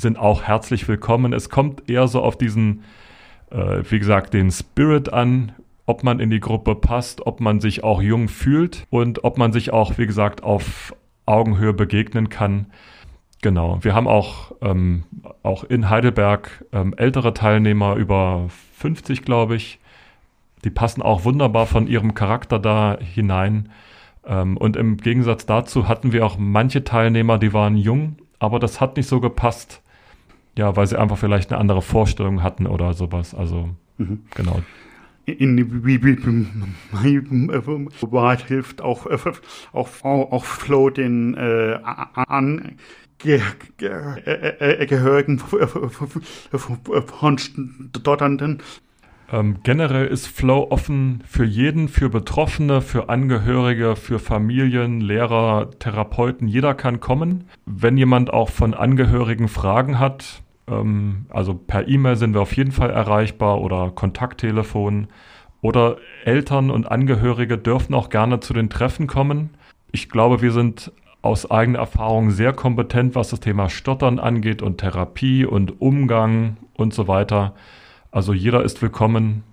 sind 0.00 0.18
auch 0.18 0.42
herzlich 0.42 0.88
willkommen. 0.88 1.32
Es 1.32 1.50
kommt 1.50 1.88
eher 1.90 2.08
so 2.08 2.22
auf 2.22 2.36
diesen, 2.36 2.84
äh, 3.50 3.82
wie 3.88 3.98
gesagt, 3.98 4.34
den 4.34 4.50
Spirit 4.50 5.12
an, 5.12 5.52
ob 5.86 6.02
man 6.02 6.20
in 6.20 6.30
die 6.30 6.40
Gruppe 6.40 6.74
passt, 6.74 7.26
ob 7.26 7.40
man 7.40 7.60
sich 7.60 7.84
auch 7.84 8.00
jung 8.00 8.28
fühlt 8.28 8.86
und 8.90 9.24
ob 9.24 9.38
man 9.38 9.52
sich 9.52 9.72
auch, 9.72 9.98
wie 9.98 10.06
gesagt, 10.06 10.42
auf 10.42 10.94
Augenhöhe 11.26 11.72
begegnen 11.72 12.28
kann. 12.28 12.66
Genau, 13.42 13.78
wir 13.82 13.94
haben 13.94 14.06
auch, 14.06 14.52
ähm, 14.60 15.04
auch 15.42 15.64
in 15.64 15.88
Heidelberg 15.90 16.64
ähm, 16.72 16.94
ältere 16.96 17.34
Teilnehmer 17.34 17.96
über 17.96 18.46
50, 18.78 19.22
glaube 19.22 19.56
ich. 19.56 19.78
Die 20.64 20.70
passen 20.70 21.02
auch 21.02 21.24
wunderbar 21.24 21.66
von 21.66 21.86
ihrem 21.86 22.14
Charakter 22.14 22.58
da 22.58 22.98
hinein. 23.00 23.70
Ähm, 24.26 24.56
und 24.56 24.76
im 24.76 24.98
Gegensatz 24.98 25.46
dazu 25.46 25.88
hatten 25.88 26.12
wir 26.12 26.24
auch 26.24 26.36
manche 26.38 26.84
Teilnehmer, 26.84 27.38
die 27.38 27.52
waren 27.52 27.76
jung, 27.76 28.16
aber 28.38 28.58
das 28.58 28.80
hat 28.80 28.96
nicht 28.96 29.08
so 29.08 29.20
gepasst. 29.20 29.82
Ja, 30.56 30.76
weil 30.76 30.86
sie 30.86 30.98
einfach 30.98 31.18
vielleicht 31.18 31.50
eine 31.50 31.60
andere 31.60 31.82
Vorstellung 31.82 32.42
hatten 32.42 32.66
oder 32.66 32.92
sowas. 32.92 33.34
Also, 33.34 33.70
mhm. 33.98 34.20
genau 34.34 34.60
in 35.26 35.56
Wahrheit 38.12 38.46
hilft 38.46 38.82
auch, 38.82 39.06
auch, 39.72 40.04
auch 40.04 40.44
Flow 40.44 40.90
den 40.90 41.34
äh, 41.34 41.78
an 41.84 42.76
Gehörigen 44.88 45.38
von 45.38 46.22
Stotternden. 47.38 48.58
Ähm, 49.32 49.58
generell 49.62 50.06
ist 50.06 50.26
Flow 50.26 50.66
offen 50.70 51.22
für 51.26 51.44
jeden, 51.44 51.88
für 51.88 52.08
Betroffene, 52.08 52.80
für 52.80 53.08
Angehörige, 53.08 53.94
für 53.94 54.18
Familien, 54.18 55.00
Lehrer, 55.00 55.70
Therapeuten. 55.78 56.48
Jeder 56.48 56.74
kann 56.74 56.98
kommen. 57.00 57.44
Wenn 57.64 57.96
jemand 57.96 58.32
auch 58.32 58.48
von 58.48 58.74
Angehörigen 58.74 59.48
Fragen 59.48 60.00
hat, 60.00 60.42
ähm, 60.68 61.26
also 61.30 61.54
per 61.54 61.86
E-Mail 61.86 62.16
sind 62.16 62.34
wir 62.34 62.40
auf 62.40 62.56
jeden 62.56 62.72
Fall 62.72 62.90
erreichbar 62.90 63.60
oder 63.60 63.90
Kontakttelefon. 63.90 65.08
Oder 65.62 65.98
Eltern 66.24 66.70
und 66.70 66.90
Angehörige 66.90 67.58
dürfen 67.58 67.94
auch 67.94 68.08
gerne 68.08 68.40
zu 68.40 68.54
den 68.54 68.70
Treffen 68.70 69.06
kommen. 69.06 69.50
Ich 69.92 70.08
glaube, 70.08 70.40
wir 70.40 70.52
sind 70.52 70.90
aus 71.22 71.50
eigener 71.50 71.80
Erfahrung 71.80 72.30
sehr 72.30 72.54
kompetent, 72.54 73.14
was 73.14 73.28
das 73.28 73.40
Thema 73.40 73.68
Stottern 73.68 74.18
angeht 74.18 74.62
und 74.62 74.78
Therapie 74.78 75.44
und 75.44 75.80
Umgang 75.80 76.56
und 76.74 76.94
so 76.94 77.08
weiter. 77.08 77.54
Also 78.10 78.32
jeder 78.32 78.64
ist 78.64 78.82
willkommen 78.82 79.44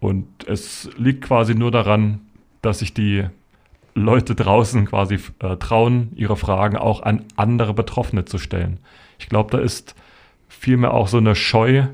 und 0.00 0.26
es 0.46 0.88
liegt 0.96 1.24
quasi 1.24 1.54
nur 1.54 1.70
daran, 1.70 2.20
dass 2.62 2.78
sich 2.78 2.94
die 2.94 3.24
Leute 3.94 4.34
draußen 4.34 4.86
quasi 4.86 5.18
äh, 5.40 5.56
trauen, 5.56 6.12
ihre 6.16 6.36
Fragen 6.36 6.76
auch 6.76 7.02
an 7.02 7.24
andere 7.36 7.74
Betroffene 7.74 8.24
zu 8.24 8.38
stellen. 8.38 8.78
Ich 9.18 9.28
glaube, 9.28 9.50
da 9.50 9.62
ist 9.62 9.94
vielmehr 10.48 10.94
auch 10.94 11.08
so 11.08 11.18
eine 11.18 11.34
Scheu, 11.34 11.86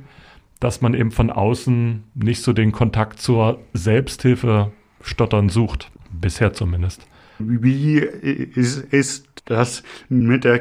dass 0.61 0.81
man 0.81 0.95
eben 0.95 1.11
von 1.11 1.31
außen 1.31 2.05
nicht 2.15 2.43
so 2.43 2.53
den 2.53 2.71
Kontakt 2.71 3.21
zur 3.21 3.61
Selbsthilfe 3.73 4.73
stottern 5.01 5.49
sucht. 5.49 5.91
Bisher 6.13 6.53
zumindest. 6.53 7.07
Wie 7.39 7.99
ist, 7.99 8.79
ist 8.93 9.27
das 9.47 9.83
mit 10.09 10.45
der 10.45 10.61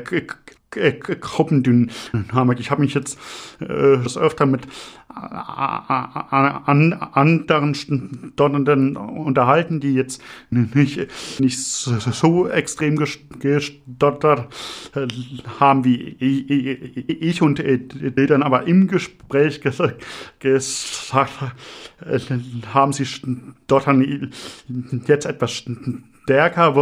Gruppendynamik? 0.72 2.60
Ich 2.60 2.72
habe 2.72 2.82
mich 2.82 2.94
jetzt 2.94 3.20
äh, 3.60 3.66
öfter 3.66 4.46
mit 4.46 4.68
an, 5.14 6.94
anderen 6.94 7.76
Stottern 7.76 8.96
unterhalten, 8.96 9.80
die 9.80 9.94
jetzt 9.94 10.22
nicht, 10.50 11.08
nicht 11.40 11.60
so 11.60 12.48
extrem 12.48 12.96
gestottert 12.96 14.48
haben 15.60 15.84
wie 15.84 16.16
ich 16.18 17.42
und 17.42 17.60
die 17.60 18.26
dann 18.26 18.44
aber 18.44 18.68
im 18.68 18.88
Gespräch 18.88 19.62
gesagt 19.62 20.04
haben, 22.74 22.94
sie 22.94 23.06
stottern 23.06 24.32
jetzt 25.08 25.26
etwas 25.26 25.66
stärker, 26.32 26.76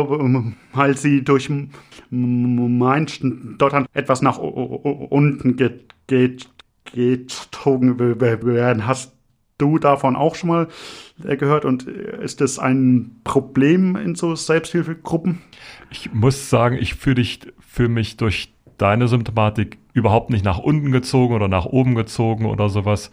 weil 0.74 0.98
sie 0.98 1.24
durch 1.24 1.50
mein 2.10 3.08
Stottern 3.08 3.88
etwas 3.94 4.22
nach 4.22 4.38
unten 4.38 5.56
gezogen 6.94 8.00
werden. 8.46 8.86
Hast 8.86 9.16
du 9.58 9.80
davon 9.80 10.16
auch 10.16 10.36
schon 10.36 10.50
mal 10.50 10.68
äh, 11.24 11.36
gehört 11.36 11.66
und 11.66 11.88
äh, 11.88 12.24
ist 12.24 12.40
das 12.42 12.60
ein 12.60 13.20
Problem 13.24 13.96
in 13.96 14.16
so 14.16 14.34
Selbsthilfegruppen? 14.36 15.40
Ich 15.92 16.14
muss 16.14 16.50
sagen, 16.50 16.78
ich 16.80 16.96
fühle 16.96 17.22
fühl 17.60 17.90
mich 17.90 18.18
durch 18.18 18.54
deine 18.78 19.08
Symptomatik 19.08 19.78
überhaupt 19.94 20.30
nicht 20.30 20.46
nach 20.46 20.60
unten 20.60 20.92
gezogen 20.92 21.34
oder 21.34 21.50
nach 21.50 21.66
oben 21.66 21.96
gezogen 21.96 22.46
oder 22.46 22.70
sowas. 22.70 23.12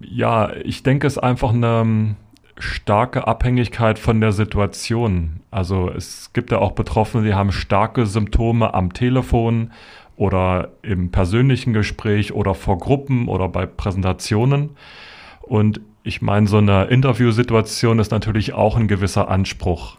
Ja, 0.00 0.52
ich 0.54 0.84
denke, 0.84 1.06
es 1.08 1.14
ist 1.14 1.22
einfach 1.22 1.52
eine 1.52 2.14
starke 2.58 3.26
Abhängigkeit 3.26 3.98
von 3.98 4.20
der 4.20 4.32
Situation. 4.32 5.40
Also 5.50 5.90
es 5.90 6.32
gibt 6.32 6.50
ja 6.50 6.58
auch 6.58 6.72
Betroffene, 6.72 7.24
die 7.24 7.34
haben 7.34 7.52
starke 7.52 8.06
Symptome 8.06 8.72
am 8.74 8.92
Telefon 8.92 9.72
oder 10.16 10.70
im 10.82 11.10
persönlichen 11.10 11.72
Gespräch 11.72 12.32
oder 12.32 12.54
vor 12.54 12.78
Gruppen 12.78 13.28
oder 13.28 13.48
bei 13.48 13.66
Präsentationen. 13.66 14.70
Und 15.42 15.80
ich 16.02 16.22
meine, 16.22 16.46
so 16.46 16.58
eine 16.58 16.84
Interviewsituation 16.84 17.98
ist 17.98 18.10
natürlich 18.10 18.54
auch 18.54 18.76
ein 18.76 18.88
gewisser 18.88 19.28
Anspruch. 19.28 19.98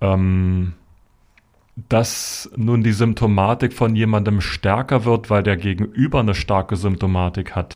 Ähm, 0.00 0.74
dass 1.88 2.50
nun 2.56 2.82
die 2.82 2.92
Symptomatik 2.92 3.72
von 3.72 3.96
jemandem 3.96 4.40
stärker 4.40 5.04
wird, 5.04 5.28
weil 5.28 5.42
der 5.42 5.56
Gegenüber 5.56 6.20
eine 6.20 6.34
starke 6.34 6.76
Symptomatik 6.76 7.54
hat, 7.54 7.74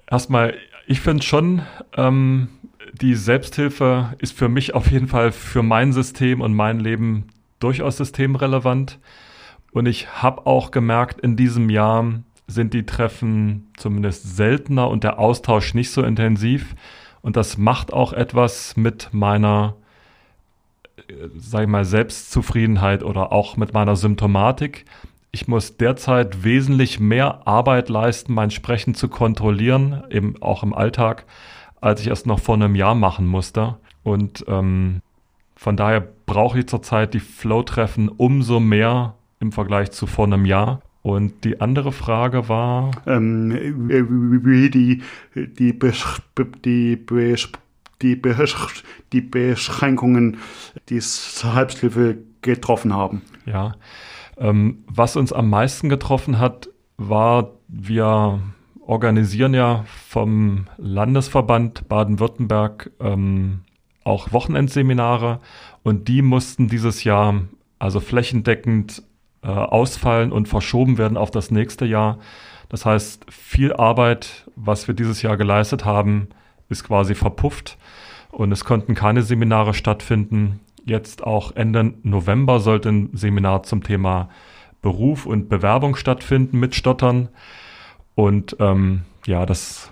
Erstmal, 0.09 0.55
ich 0.87 1.01
finde 1.01 1.23
schon, 1.23 1.61
ähm, 1.95 2.49
die 2.93 3.15
Selbsthilfe 3.15 4.15
ist 4.19 4.37
für 4.37 4.49
mich 4.49 4.73
auf 4.73 4.89
jeden 4.89 5.07
Fall 5.07 5.31
für 5.31 5.63
mein 5.63 5.93
System 5.93 6.41
und 6.41 6.53
mein 6.53 6.79
Leben 6.79 7.27
durchaus 7.59 7.97
systemrelevant. 7.97 8.99
Und 9.71 9.85
ich 9.85 10.21
habe 10.21 10.45
auch 10.45 10.71
gemerkt, 10.71 11.21
in 11.21 11.35
diesem 11.35 11.69
Jahr 11.69 12.05
sind 12.47 12.73
die 12.73 12.85
Treffen 12.85 13.71
zumindest 13.77 14.35
seltener 14.35 14.89
und 14.89 15.03
der 15.03 15.19
Austausch 15.19 15.73
nicht 15.73 15.91
so 15.91 16.01
intensiv. 16.01 16.75
Und 17.21 17.35
das 17.35 17.57
macht 17.57 17.93
auch 17.93 18.13
etwas 18.13 18.75
mit 18.75 19.09
meiner, 19.11 19.75
äh, 20.97 21.13
sag 21.37 21.63
ich 21.63 21.67
mal, 21.67 21.85
Selbstzufriedenheit 21.85 23.03
oder 23.03 23.31
auch 23.31 23.57
mit 23.57 23.73
meiner 23.73 23.95
Symptomatik. 23.95 24.85
Ich 25.31 25.47
muss 25.47 25.77
derzeit 25.77 26.43
wesentlich 26.43 26.99
mehr 26.99 27.47
Arbeit 27.47 27.89
leisten, 27.89 28.33
mein 28.33 28.49
Sprechen 28.49 28.95
zu 28.95 29.09
kontrollieren, 29.09 30.03
eben 30.09 30.41
auch 30.41 30.63
im 30.63 30.73
Alltag, 30.73 31.25
als 31.81 32.01
ich 32.01 32.07
es 32.07 32.25
noch 32.25 32.39
vor 32.39 32.55
einem 32.55 32.75
Jahr 32.75 32.95
machen 32.95 33.27
musste. 33.27 33.77
Und 34.01 34.43
ähm, 34.47 35.01
von 35.59 35.75
daher 35.75 35.99
brauche 36.25 36.59
ich 36.59 36.67
zurzeit 36.67 37.13
die 37.13 37.19
Flow-Treffen 37.19 38.07
umso 38.07 38.61
mehr 38.61 39.15
im 39.41 39.51
Vergleich 39.51 39.91
zu 39.91 40.07
vor 40.07 40.25
einem 40.25 40.45
Jahr. 40.45 40.81
Und 41.01 41.43
die 41.43 41.59
andere 41.59 41.91
Frage 41.91 42.47
war. 42.47 42.91
Ähm, 43.05 43.51
wie 43.51 44.69
die, 44.69 45.03
die, 45.35 45.73
Besch 45.73 46.21
die, 46.63 46.95
Besch 46.95 47.51
die, 48.01 48.15
Besch 48.15 48.83
die 49.11 49.19
Beschränkungen 49.19 50.37
die 50.87 51.01
Selbsthilfe 51.01 52.19
getroffen 52.41 52.93
haben. 52.93 53.21
Ja. 53.45 53.73
Ähm, 54.37 54.85
was 54.87 55.17
uns 55.17 55.33
am 55.33 55.49
meisten 55.49 55.89
getroffen 55.89 56.39
hat, 56.39 56.69
war, 56.95 57.51
wir 57.67 58.39
organisieren 58.79 59.53
ja 59.53 59.83
vom 60.07 60.67
Landesverband 60.77 61.89
Baden-Württemberg 61.89 62.91
ähm, 63.01 63.59
auch 64.09 64.33
Wochenendseminare 64.33 65.39
und 65.83 66.07
die 66.07 66.21
mussten 66.21 66.67
dieses 66.67 67.03
Jahr 67.03 67.41
also 67.77 67.99
flächendeckend 67.99 69.03
äh, 69.41 69.47
ausfallen 69.47 70.31
und 70.31 70.49
verschoben 70.49 70.97
werden 70.97 71.17
auf 71.17 71.31
das 71.31 71.51
nächste 71.51 71.85
Jahr. 71.85 72.19
Das 72.67 72.85
heißt, 72.85 73.25
viel 73.29 73.73
Arbeit, 73.73 74.49
was 74.55 74.87
wir 74.87 74.95
dieses 74.95 75.21
Jahr 75.21 75.37
geleistet 75.37 75.85
haben, 75.85 76.27
ist 76.67 76.83
quasi 76.83 77.15
verpufft 77.15 77.77
und 78.31 78.51
es 78.51 78.65
konnten 78.65 78.95
keine 78.95 79.21
Seminare 79.21 79.73
stattfinden. 79.73 80.59
Jetzt 80.85 81.23
auch 81.23 81.55
Ende 81.55 81.93
November 82.03 82.59
sollte 82.59 82.89
ein 82.89 83.09
Seminar 83.13 83.63
zum 83.63 83.83
Thema 83.83 84.29
Beruf 84.81 85.25
und 85.25 85.49
Bewerbung 85.49 85.95
stattfinden 85.95 86.59
mit 86.59 86.75
Stottern. 86.75 87.29
Und 88.15 88.55
ähm, 88.59 89.03
ja, 89.25 89.45
das 89.45 89.91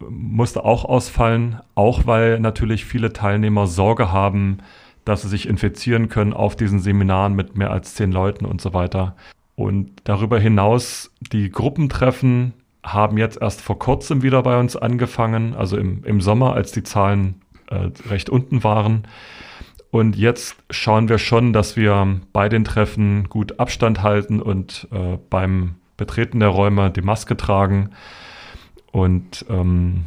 musste 0.00 0.64
auch 0.64 0.84
ausfallen, 0.84 1.60
auch 1.74 2.06
weil 2.06 2.40
natürlich 2.40 2.84
viele 2.84 3.12
Teilnehmer 3.12 3.66
Sorge 3.66 4.12
haben, 4.12 4.58
dass 5.04 5.22
sie 5.22 5.28
sich 5.28 5.48
infizieren 5.48 6.08
können 6.08 6.32
auf 6.32 6.54
diesen 6.54 6.80
Seminaren 6.80 7.34
mit 7.34 7.56
mehr 7.56 7.70
als 7.70 7.94
zehn 7.94 8.12
Leuten 8.12 8.44
und 8.44 8.60
so 8.60 8.74
weiter. 8.74 9.16
Und 9.56 9.90
darüber 10.04 10.38
hinaus, 10.38 11.10
die 11.32 11.50
Gruppentreffen 11.50 12.52
haben 12.84 13.18
jetzt 13.18 13.40
erst 13.40 13.60
vor 13.60 13.78
kurzem 13.78 14.22
wieder 14.22 14.42
bei 14.42 14.58
uns 14.58 14.76
angefangen, 14.76 15.54
also 15.54 15.76
im, 15.76 16.04
im 16.04 16.20
Sommer, 16.20 16.54
als 16.54 16.72
die 16.72 16.82
Zahlen 16.84 17.42
äh, 17.68 17.90
recht 18.08 18.30
unten 18.30 18.62
waren. 18.62 19.08
Und 19.90 20.16
jetzt 20.16 20.56
schauen 20.70 21.08
wir 21.08 21.18
schon, 21.18 21.52
dass 21.52 21.76
wir 21.76 22.20
bei 22.32 22.48
den 22.48 22.64
Treffen 22.64 23.28
gut 23.28 23.58
Abstand 23.58 24.02
halten 24.02 24.40
und 24.40 24.86
äh, 24.92 25.18
beim 25.30 25.76
Betreten 25.96 26.40
der 26.40 26.50
Räume 26.50 26.90
die 26.90 27.02
Maske 27.02 27.36
tragen. 27.36 27.90
Und 28.92 29.44
ähm, 29.48 30.04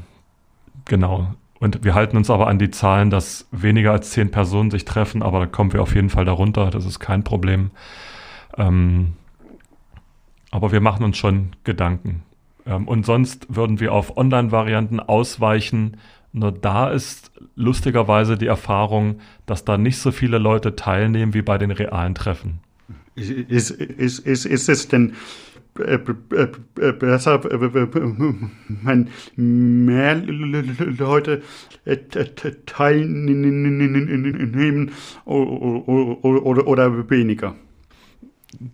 genau. 0.85 1.33
Und 1.59 1.83
wir 1.83 1.93
halten 1.93 2.17
uns 2.17 2.29
aber 2.29 2.47
an 2.47 2.57
die 2.57 2.71
Zahlen, 2.71 3.11
dass 3.11 3.47
weniger 3.51 3.91
als 3.91 4.09
zehn 4.11 4.31
Personen 4.31 4.71
sich 4.71 4.83
treffen, 4.83 5.21
aber 5.21 5.39
da 5.41 5.45
kommen 5.45 5.73
wir 5.73 5.83
auf 5.83 5.93
jeden 5.93 6.09
Fall 6.09 6.25
darunter. 6.25 6.71
Das 6.71 6.85
ist 6.85 6.99
kein 6.99 7.23
Problem. 7.23 7.69
Ähm, 8.57 9.13
aber 10.49 10.71
wir 10.71 10.81
machen 10.81 11.05
uns 11.05 11.17
schon 11.17 11.51
Gedanken. 11.63 12.23
Ähm, 12.65 12.87
und 12.87 13.05
sonst 13.05 13.55
würden 13.55 13.79
wir 13.79 13.93
auf 13.93 14.17
Online-Varianten 14.17 14.99
ausweichen. 14.99 15.97
Nur 16.33 16.51
da 16.51 16.89
ist 16.89 17.31
lustigerweise 17.55 18.37
die 18.37 18.47
Erfahrung, 18.47 19.19
dass 19.45 19.65
da 19.65 19.77
nicht 19.77 19.97
so 19.99 20.11
viele 20.11 20.37
Leute 20.37 20.75
teilnehmen 20.75 21.33
wie 21.33 21.41
bei 21.41 21.57
den 21.57 21.71
realen 21.71 22.15
Treffen. 22.15 22.59
Ist, 23.15 23.71
ist, 23.71 24.19
ist, 24.19 24.45
ist 24.45 24.69
es 24.69 24.87
denn 24.87 25.13
besser, 25.73 27.43
wenn 27.43 29.09
mehr 29.35 30.15
Leute 30.15 31.41
teilnehmen 32.65 33.81
oder, 35.25 36.67
oder 36.67 37.09
weniger? 37.09 37.55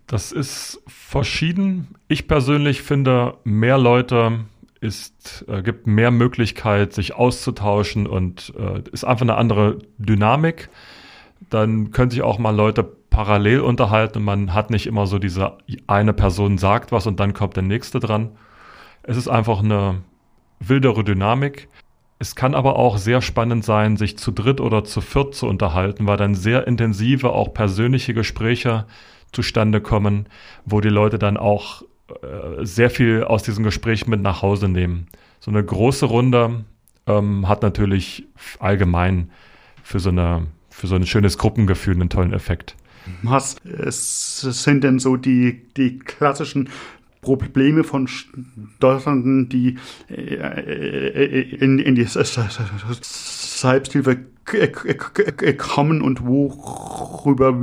Das 0.07 0.31
ist 0.31 0.81
verschieden. 0.87 1.89
Ich 2.07 2.27
persönlich 2.27 2.81
finde, 2.81 3.35
mehr 3.43 3.77
Leute 3.77 4.45
ist, 4.81 5.45
äh, 5.47 5.61
gibt 5.61 5.87
mehr 5.87 6.11
Möglichkeit, 6.11 6.93
sich 6.93 7.15
auszutauschen 7.15 8.07
und 8.07 8.53
äh, 8.57 8.81
ist 8.91 9.03
einfach 9.03 9.23
eine 9.23 9.35
andere 9.35 9.79
Dynamik. 9.97 10.69
Dann 11.49 11.91
können 11.91 12.11
sich 12.11 12.21
auch 12.21 12.39
mal 12.39 12.55
Leute 12.55 12.83
parallel 13.09 13.61
unterhalten. 13.61 14.23
Man 14.23 14.53
hat 14.53 14.69
nicht 14.69 14.87
immer 14.87 15.07
so 15.07 15.19
diese 15.19 15.57
eine 15.87 16.13
Person 16.13 16.57
sagt 16.57 16.91
was 16.91 17.07
und 17.07 17.19
dann 17.19 17.33
kommt 17.33 17.55
der 17.55 17.63
nächste 17.63 17.99
dran. 17.99 18.31
Es 19.03 19.17
ist 19.17 19.27
einfach 19.27 19.59
eine 19.63 20.01
wildere 20.59 21.03
Dynamik. 21.03 21.69
Es 22.19 22.35
kann 22.35 22.55
aber 22.55 22.77
auch 22.77 22.97
sehr 22.97 23.21
spannend 23.21 23.63
sein, 23.63 23.95
sich 23.95 24.17
zu 24.17 24.31
dritt 24.31 24.59
oder 24.59 24.83
zu 24.83 25.01
viert 25.01 25.35
zu 25.35 25.47
unterhalten, 25.47 26.07
weil 26.07 26.17
dann 26.17 26.33
sehr 26.35 26.67
intensive, 26.67 27.31
auch 27.31 27.53
persönliche 27.53 28.13
Gespräche 28.13 28.85
zustande 29.31 29.81
kommen, 29.81 30.27
wo 30.65 30.81
die 30.81 30.89
Leute 30.89 31.19
dann 31.19 31.37
auch 31.37 31.83
äh, 32.09 32.65
sehr 32.65 32.89
viel 32.89 33.23
aus 33.23 33.43
diesem 33.43 33.63
Gespräch 33.63 34.07
mit 34.07 34.21
nach 34.21 34.41
Hause 34.41 34.67
nehmen. 34.67 35.07
So 35.39 35.51
eine 35.51 35.63
große 35.63 36.07
Runde 36.07 36.65
ähm, 37.05 37.47
hat 37.47 37.61
natürlich 37.61 38.25
allgemein 38.59 39.29
für 39.83 39.99
so, 39.99 40.09
eine, 40.09 40.47
für 40.69 40.87
so 40.87 40.95
ein 40.95 41.05
schönes 41.05 41.37
Gruppengefühl 41.37 41.95
einen 41.95 42.09
tollen 42.09 42.33
Effekt. 42.33 42.75
Was 43.23 43.55
sind 43.63 44.83
denn 44.83 44.99
so 44.99 45.17
die, 45.17 45.63
die 45.75 45.97
klassischen 45.99 46.69
Probleme 47.21 47.83
von 47.83 48.07
Stotternden, 48.07 49.49
die 49.49 49.77
äh, 50.09 51.55
in, 51.55 51.79
in 51.79 51.95
die 51.95 52.05
Selbsthilfe 52.05 52.63
kommen 55.57 56.01
und 56.01 56.25
worüber 56.25 57.53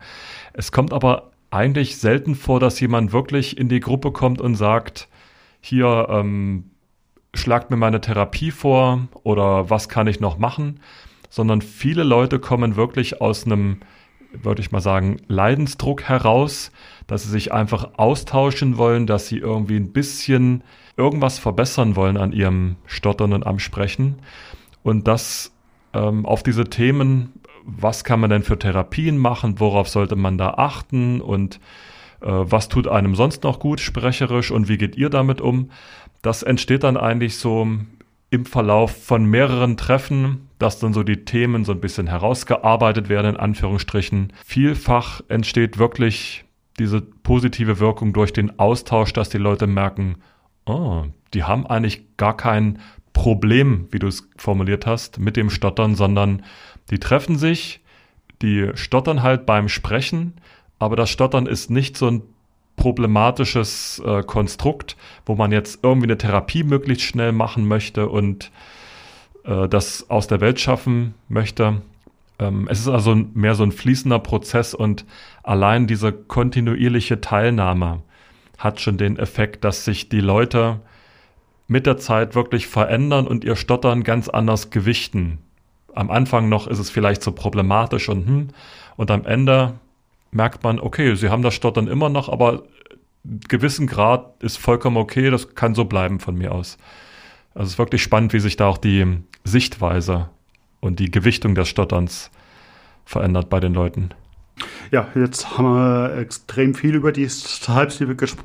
Es 0.52 0.70
kommt 0.72 0.92
aber 0.92 1.32
eigentlich 1.50 1.98
selten 1.98 2.34
vor, 2.34 2.60
dass 2.60 2.80
jemand 2.80 3.12
wirklich 3.12 3.58
in 3.58 3.68
die 3.68 3.80
Gruppe 3.80 4.12
kommt 4.12 4.40
und 4.40 4.54
sagt, 4.54 5.08
hier, 5.60 6.06
ähm, 6.08 6.70
schlagt 7.34 7.70
mir 7.70 7.76
meine 7.76 8.00
Therapie 8.00 8.50
vor 8.50 9.08
oder 9.22 9.70
was 9.70 9.88
kann 9.88 10.06
ich 10.06 10.20
noch 10.20 10.38
machen, 10.38 10.80
sondern 11.28 11.62
viele 11.62 12.04
Leute 12.04 12.38
kommen 12.38 12.76
wirklich 12.76 13.20
aus 13.20 13.44
einem, 13.44 13.80
würde 14.32 14.60
ich 14.60 14.72
mal 14.72 14.80
sagen, 14.80 15.18
Leidensdruck 15.28 16.04
heraus, 16.04 16.72
dass 17.06 17.24
sie 17.24 17.30
sich 17.30 17.52
einfach 17.52 17.98
austauschen 17.98 18.76
wollen, 18.78 19.06
dass 19.06 19.28
sie 19.28 19.38
irgendwie 19.38 19.76
ein 19.76 19.92
bisschen 19.92 20.64
irgendwas 20.96 21.38
verbessern 21.38 21.96
wollen 21.96 22.16
an 22.16 22.32
ihrem 22.32 22.76
Stottern 22.86 23.32
und 23.32 23.46
am 23.46 23.58
Sprechen. 23.58 24.16
Und 24.82 25.08
das 25.08 25.52
ähm, 25.94 26.26
auf 26.26 26.42
diese 26.42 26.64
Themen, 26.64 27.32
was 27.64 28.04
kann 28.04 28.20
man 28.20 28.30
denn 28.30 28.42
für 28.42 28.58
Therapien 28.58 29.18
machen, 29.18 29.60
worauf 29.60 29.88
sollte 29.88 30.16
man 30.16 30.38
da 30.38 30.50
achten 30.50 31.20
und 31.20 31.60
äh, 32.20 32.28
was 32.28 32.68
tut 32.68 32.88
einem 32.88 33.14
sonst 33.14 33.44
noch 33.44 33.58
gut 33.58 33.80
sprecherisch 33.80 34.50
und 34.50 34.68
wie 34.68 34.78
geht 34.78 34.96
ihr 34.96 35.10
damit 35.10 35.40
um? 35.40 35.70
Das 36.22 36.42
entsteht 36.42 36.84
dann 36.84 36.96
eigentlich 36.96 37.36
so 37.36 37.66
im 38.30 38.46
Verlauf 38.46 39.04
von 39.04 39.24
mehreren 39.24 39.76
Treffen, 39.76 40.48
dass 40.62 40.78
dann 40.78 40.92
so 40.92 41.02
die 41.02 41.24
Themen 41.24 41.64
so 41.64 41.72
ein 41.72 41.80
bisschen 41.80 42.06
herausgearbeitet 42.06 43.08
werden, 43.08 43.34
in 43.34 43.40
Anführungsstrichen. 43.40 44.32
Vielfach 44.44 45.20
entsteht 45.28 45.78
wirklich 45.78 46.44
diese 46.78 47.00
positive 47.00 47.80
Wirkung 47.80 48.12
durch 48.12 48.32
den 48.32 48.58
Austausch, 48.58 49.12
dass 49.12 49.28
die 49.28 49.38
Leute 49.38 49.66
merken, 49.66 50.16
oh, 50.64 51.04
die 51.34 51.44
haben 51.44 51.66
eigentlich 51.66 52.16
gar 52.16 52.36
kein 52.36 52.78
Problem, 53.12 53.88
wie 53.90 53.98
du 53.98 54.06
es 54.06 54.28
formuliert 54.36 54.86
hast, 54.86 55.18
mit 55.18 55.36
dem 55.36 55.50
Stottern, 55.50 55.94
sondern 55.94 56.42
die 56.90 56.98
treffen 56.98 57.36
sich, 57.36 57.80
die 58.40 58.70
stottern 58.74 59.22
halt 59.22 59.44
beim 59.46 59.68
Sprechen, 59.68 60.34
aber 60.78 60.96
das 60.96 61.10
Stottern 61.10 61.46
ist 61.46 61.70
nicht 61.70 61.96
so 61.96 62.08
ein 62.08 62.22
problematisches 62.76 64.02
äh, 64.04 64.22
Konstrukt, 64.22 64.96
wo 65.26 65.34
man 65.34 65.52
jetzt 65.52 65.80
irgendwie 65.82 66.06
eine 66.06 66.18
Therapie 66.18 66.64
möglichst 66.64 67.04
schnell 67.04 67.32
machen 67.32 67.68
möchte 67.68 68.08
und 68.08 68.50
äh, 69.44 69.68
das 69.68 70.08
aus 70.10 70.26
der 70.26 70.40
Welt 70.40 70.60
schaffen 70.60 71.14
möchte. 71.28 71.82
Ähm, 72.38 72.68
es 72.70 72.80
ist 72.80 72.88
also 72.88 73.14
mehr 73.14 73.54
so 73.54 73.62
ein 73.62 73.72
fließender 73.72 74.18
Prozess 74.18 74.74
und 74.74 75.04
allein 75.42 75.86
diese 75.86 76.12
kontinuierliche 76.12 77.20
Teilnahme 77.20 78.02
hat 78.58 78.80
schon 78.80 78.96
den 78.96 79.18
Effekt, 79.18 79.64
dass 79.64 79.84
sich 79.84 80.08
die 80.08 80.20
Leute 80.20 80.80
mit 81.66 81.86
der 81.86 81.96
Zeit 81.96 82.34
wirklich 82.34 82.66
verändern 82.66 83.26
und 83.26 83.44
ihr 83.44 83.56
Stottern 83.56 84.04
ganz 84.04 84.28
anders 84.28 84.70
gewichten. 84.70 85.38
Am 85.94 86.10
Anfang 86.10 86.48
noch 86.48 86.66
ist 86.66 86.78
es 86.78 86.90
vielleicht 86.90 87.22
so 87.22 87.32
problematisch 87.32 88.08
und 88.08 88.26
hm, 88.26 88.48
und 88.96 89.10
am 89.10 89.24
Ende 89.24 89.74
merkt 90.30 90.62
man, 90.64 90.78
okay, 90.80 91.14
sie 91.14 91.28
haben 91.30 91.42
das 91.42 91.54
Stottern 91.54 91.88
immer 91.88 92.08
noch, 92.08 92.28
aber 92.28 92.62
gewissen 93.48 93.86
Grad 93.86 94.42
ist 94.42 94.58
vollkommen 94.58 94.96
okay, 94.96 95.30
das 95.30 95.54
kann 95.54 95.74
so 95.74 95.84
bleiben 95.84 96.20
von 96.20 96.36
mir 96.36 96.52
aus. 96.52 96.78
Also 97.54 97.66
es 97.66 97.72
ist 97.72 97.78
wirklich 97.78 98.02
spannend, 98.02 98.32
wie 98.32 98.40
sich 98.40 98.56
da 98.56 98.66
auch 98.66 98.78
die 98.78 99.18
Sichtweise 99.44 100.28
und 100.80 100.98
die 100.98 101.10
Gewichtung 101.10 101.54
des 101.54 101.68
Stotterns 101.68 102.30
verändert 103.04 103.50
bei 103.50 103.60
den 103.60 103.74
Leuten. 103.74 104.10
Ja, 104.90 105.08
jetzt 105.14 105.56
haben 105.56 105.64
wir 105.64 106.16
extrem 106.18 106.74
viel 106.74 106.94
über 106.94 107.12
die 107.12 107.26
Selbsthilfe 107.26 108.16
gesp 108.16 108.40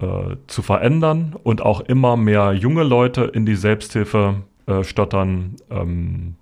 äh, 0.00 0.36
zu 0.46 0.62
verändern 0.62 1.36
und 1.42 1.62
auch 1.62 1.80
immer 1.80 2.16
mehr 2.16 2.52
junge 2.52 2.82
Leute 2.82 3.22
in 3.24 3.46
die 3.46 3.56
Selbsthilfe 3.56 4.42
äh, 4.66 4.84
stottern 4.84 5.56
ähm, 5.70 6.36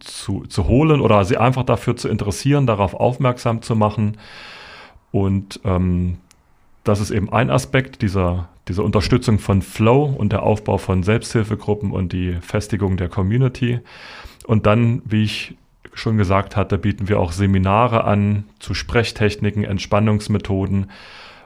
zu, 0.00 0.44
zu 0.46 0.66
holen 0.68 1.00
oder 1.00 1.24
sie 1.24 1.36
einfach 1.36 1.62
dafür 1.62 1.96
zu 1.96 2.08
interessieren, 2.08 2.66
darauf 2.66 2.94
aufmerksam 2.94 3.62
zu 3.62 3.76
machen. 3.76 4.16
Und 5.12 5.60
ähm, 5.64 6.18
das 6.88 7.00
ist 7.00 7.10
eben 7.10 7.32
ein 7.32 7.50
Aspekt 7.50 8.02
dieser, 8.02 8.48
dieser 8.68 8.84
Unterstützung 8.84 9.38
von 9.38 9.60
Flow 9.60 10.04
und 10.04 10.32
der 10.32 10.42
Aufbau 10.42 10.78
von 10.78 11.02
Selbsthilfegruppen 11.02 11.90
und 11.90 12.12
die 12.12 12.34
Festigung 12.40 12.96
der 12.96 13.08
Community. 13.08 13.80
Und 14.46 14.66
dann, 14.66 15.02
wie 15.04 15.24
ich 15.24 15.56
schon 15.94 16.16
gesagt 16.16 16.56
hatte, 16.56 16.78
bieten 16.78 17.08
wir 17.08 17.18
auch 17.18 17.32
Seminare 17.32 18.04
an 18.04 18.44
zu 18.60 18.74
Sprechtechniken, 18.74 19.64
Entspannungsmethoden, 19.64 20.90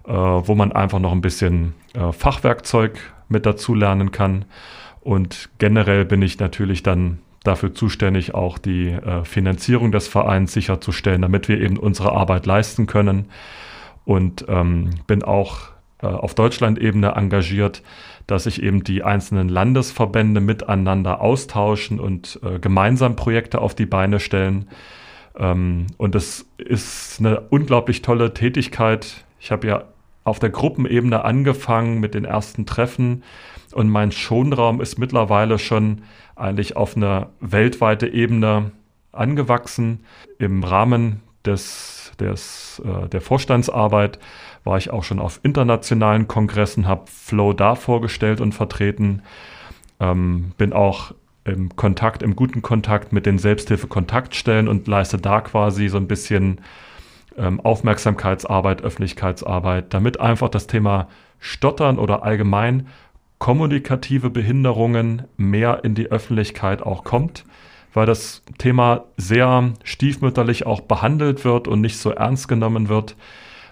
äh, 0.06 0.12
wo 0.12 0.54
man 0.54 0.72
einfach 0.72 0.98
noch 0.98 1.12
ein 1.12 1.22
bisschen 1.22 1.74
äh, 1.94 2.12
Fachwerkzeug 2.12 2.98
mit 3.28 3.46
dazu 3.46 3.74
lernen 3.74 4.12
kann. 4.12 4.44
Und 5.00 5.48
generell 5.58 6.04
bin 6.04 6.20
ich 6.20 6.38
natürlich 6.38 6.82
dann 6.82 7.20
dafür 7.44 7.74
zuständig, 7.74 8.34
auch 8.34 8.58
die 8.58 8.88
äh, 8.88 9.24
Finanzierung 9.24 9.92
des 9.92 10.08
Vereins 10.08 10.52
sicherzustellen, 10.52 11.22
damit 11.22 11.48
wir 11.48 11.58
eben 11.60 11.78
unsere 11.78 12.12
Arbeit 12.12 12.44
leisten 12.44 12.86
können. 12.86 13.26
Und 14.10 14.44
ähm, 14.48 14.90
bin 15.06 15.22
auch 15.22 15.68
äh, 16.02 16.06
auf 16.06 16.34
Deutschland-Ebene 16.34 17.12
engagiert, 17.12 17.80
dass 18.26 18.42
sich 18.42 18.60
eben 18.60 18.82
die 18.82 19.04
einzelnen 19.04 19.48
Landesverbände 19.48 20.40
miteinander 20.40 21.20
austauschen 21.20 22.00
und 22.00 22.40
äh, 22.42 22.58
gemeinsam 22.58 23.14
Projekte 23.14 23.60
auf 23.60 23.76
die 23.76 23.86
Beine 23.86 24.18
stellen. 24.18 24.66
Ähm, 25.38 25.86
und 25.96 26.16
es 26.16 26.44
ist 26.58 27.20
eine 27.20 27.38
unglaublich 27.50 28.02
tolle 28.02 28.34
Tätigkeit. 28.34 29.24
Ich 29.38 29.52
habe 29.52 29.68
ja 29.68 29.84
auf 30.24 30.40
der 30.40 30.50
Gruppenebene 30.50 31.24
angefangen 31.24 32.00
mit 32.00 32.14
den 32.14 32.24
ersten 32.24 32.66
Treffen 32.66 33.22
und 33.70 33.88
mein 33.90 34.10
Schonraum 34.10 34.80
ist 34.80 34.98
mittlerweile 34.98 35.60
schon 35.60 36.02
eigentlich 36.34 36.74
auf 36.74 36.96
eine 36.96 37.28
weltweite 37.38 38.08
Ebene 38.08 38.72
angewachsen. 39.12 40.00
Im 40.40 40.64
Rahmen 40.64 41.20
des, 41.44 41.99
des, 42.20 42.82
äh, 42.84 43.08
der 43.08 43.20
Vorstandsarbeit 43.20 44.18
war 44.64 44.78
ich 44.78 44.90
auch 44.90 45.04
schon 45.04 45.18
auf 45.18 45.40
internationalen 45.42 46.28
Kongressen, 46.28 46.86
habe 46.86 47.04
Flow 47.06 47.52
da 47.52 47.74
vorgestellt 47.74 48.40
und 48.40 48.52
vertreten, 48.52 49.22
ähm, 49.98 50.52
bin 50.58 50.72
auch 50.72 51.14
im 51.44 51.74
Kontakt, 51.74 52.22
im 52.22 52.36
guten 52.36 52.62
Kontakt 52.62 53.12
mit 53.12 53.26
den 53.26 53.38
Selbsthilfe-Kontaktstellen 53.38 54.68
und 54.68 54.86
leiste 54.86 55.18
da 55.18 55.40
quasi 55.40 55.88
so 55.88 55.96
ein 55.96 56.06
bisschen 56.06 56.60
ähm, 57.36 57.60
Aufmerksamkeitsarbeit, 57.60 58.82
Öffentlichkeitsarbeit, 58.82 59.94
damit 59.94 60.20
einfach 60.20 60.48
das 60.48 60.66
Thema 60.66 61.08
Stottern 61.38 61.98
oder 61.98 62.22
allgemein 62.22 62.88
kommunikative 63.38 64.28
Behinderungen 64.28 65.22
mehr 65.38 65.80
in 65.82 65.94
die 65.94 66.10
Öffentlichkeit 66.10 66.82
auch 66.82 67.04
kommt, 67.04 67.46
weil 67.92 68.06
das 68.06 68.42
Thema 68.58 69.04
sehr 69.16 69.72
stiefmütterlich 69.84 70.66
auch 70.66 70.80
behandelt 70.80 71.44
wird 71.44 71.68
und 71.68 71.80
nicht 71.80 71.98
so 71.98 72.10
ernst 72.10 72.48
genommen 72.48 72.88
wird. 72.88 73.16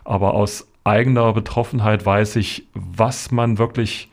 Aber 0.04 0.34
aus 0.34 0.68
eigener 0.84 1.32
Betroffenheit 1.32 2.04
weiß 2.04 2.36
ich, 2.36 2.66
was 2.74 3.30
man 3.30 3.58
wirklich 3.58 4.10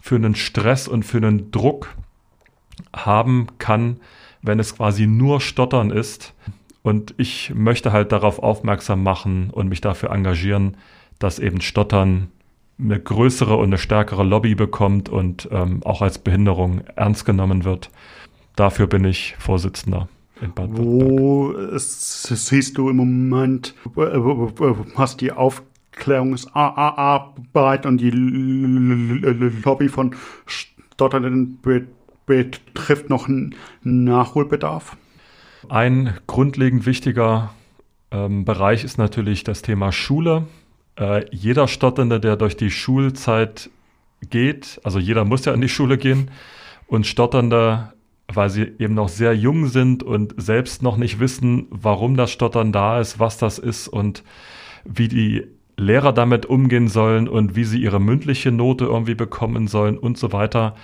für 0.00 0.16
einen 0.16 0.34
Stress 0.34 0.88
und 0.88 1.04
für 1.04 1.18
einen 1.18 1.50
Druck 1.50 1.94
haben 2.94 3.46
kann, 3.58 4.00
wenn 4.42 4.60
es 4.60 4.76
quasi 4.76 5.06
nur 5.06 5.40
Stottern 5.40 5.90
ist. 5.90 6.34
Und 6.82 7.14
ich 7.16 7.52
möchte 7.54 7.92
halt 7.92 8.12
darauf 8.12 8.38
aufmerksam 8.38 9.02
machen 9.02 9.50
und 9.50 9.68
mich 9.68 9.80
dafür 9.80 10.10
engagieren, 10.10 10.76
dass 11.18 11.38
eben 11.38 11.60
Stottern 11.60 12.28
eine 12.78 13.00
größere 13.00 13.56
und 13.56 13.64
eine 13.64 13.78
stärkere 13.78 14.22
Lobby 14.22 14.54
bekommt 14.54 15.08
und 15.08 15.48
ähm, 15.50 15.82
auch 15.84 16.02
als 16.02 16.18
Behinderung 16.18 16.82
ernst 16.94 17.24
genommen 17.24 17.64
wird. 17.64 17.90
Dafür 18.56 18.88
bin 18.88 19.04
ich 19.04 19.36
Vorsitzender. 19.38 20.08
In 20.40 20.52
Bad 20.52 20.70
Wo 20.72 21.54
siehst 21.76 22.76
du 22.76 22.90
im 22.90 22.96
Moment, 22.96 23.76
hast 24.96 25.20
die 25.20 25.30
Aufklärungsarbeit 25.32 27.86
und 27.86 27.98
die 27.98 28.10
Lobby 28.10 29.88
von 29.88 30.16
Stotternden 30.46 31.60
betrifft 32.26 33.08
noch 33.08 33.28
einen 33.28 33.54
Nachholbedarf? 33.82 34.96
Ein 35.68 36.14
grundlegend 36.26 36.86
wichtiger 36.86 37.54
ähm, 38.10 38.44
Bereich 38.44 38.82
ist 38.84 38.98
natürlich 38.98 39.44
das 39.44 39.62
Thema 39.62 39.92
Schule 39.92 40.46
äh, 40.98 41.26
jeder 41.30 41.68
Stotternde, 41.68 42.20
der 42.20 42.36
durch 42.36 42.56
die 42.56 42.70
Schulzeit 42.70 43.70
geht, 44.30 44.80
also 44.82 44.98
jeder 44.98 45.24
muss 45.24 45.44
ja 45.44 45.52
in 45.52 45.60
die 45.60 45.68
Schule 45.68 45.98
gehen, 45.98 46.30
und 46.86 47.06
Stotternde, 47.06 47.92
weil 48.32 48.50
sie 48.50 48.72
eben 48.78 48.94
noch 48.94 49.08
sehr 49.08 49.34
jung 49.34 49.66
sind 49.66 50.02
und 50.02 50.34
selbst 50.36 50.82
noch 50.82 50.96
nicht 50.96 51.20
wissen, 51.20 51.66
warum 51.70 52.16
das 52.16 52.30
Stottern 52.30 52.72
da 52.72 53.00
ist, 53.00 53.18
was 53.18 53.38
das 53.38 53.58
ist 53.58 53.88
und 53.88 54.24
wie 54.84 55.08
die 55.08 55.46
Lehrer 55.76 56.12
damit 56.12 56.46
umgehen 56.46 56.88
sollen 56.88 57.28
und 57.28 57.54
wie 57.54 57.64
sie 57.64 57.80
ihre 57.80 58.00
mündliche 58.00 58.50
Note 58.50 58.86
irgendwie 58.86 59.14
bekommen 59.14 59.68
sollen 59.68 59.98
und 59.98 60.16
so 60.18 60.32
weiter. 60.32 60.74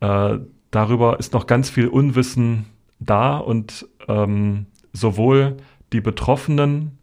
Äh, 0.00 0.38
darüber 0.70 1.18
ist 1.18 1.32
noch 1.34 1.46
ganz 1.46 1.70
viel 1.70 1.88
Unwissen 1.88 2.66
da 2.98 3.36
und 3.36 3.86
ähm, 4.08 4.66
sowohl 4.92 5.58
die 5.92 6.00
Betroffenen 6.00 6.98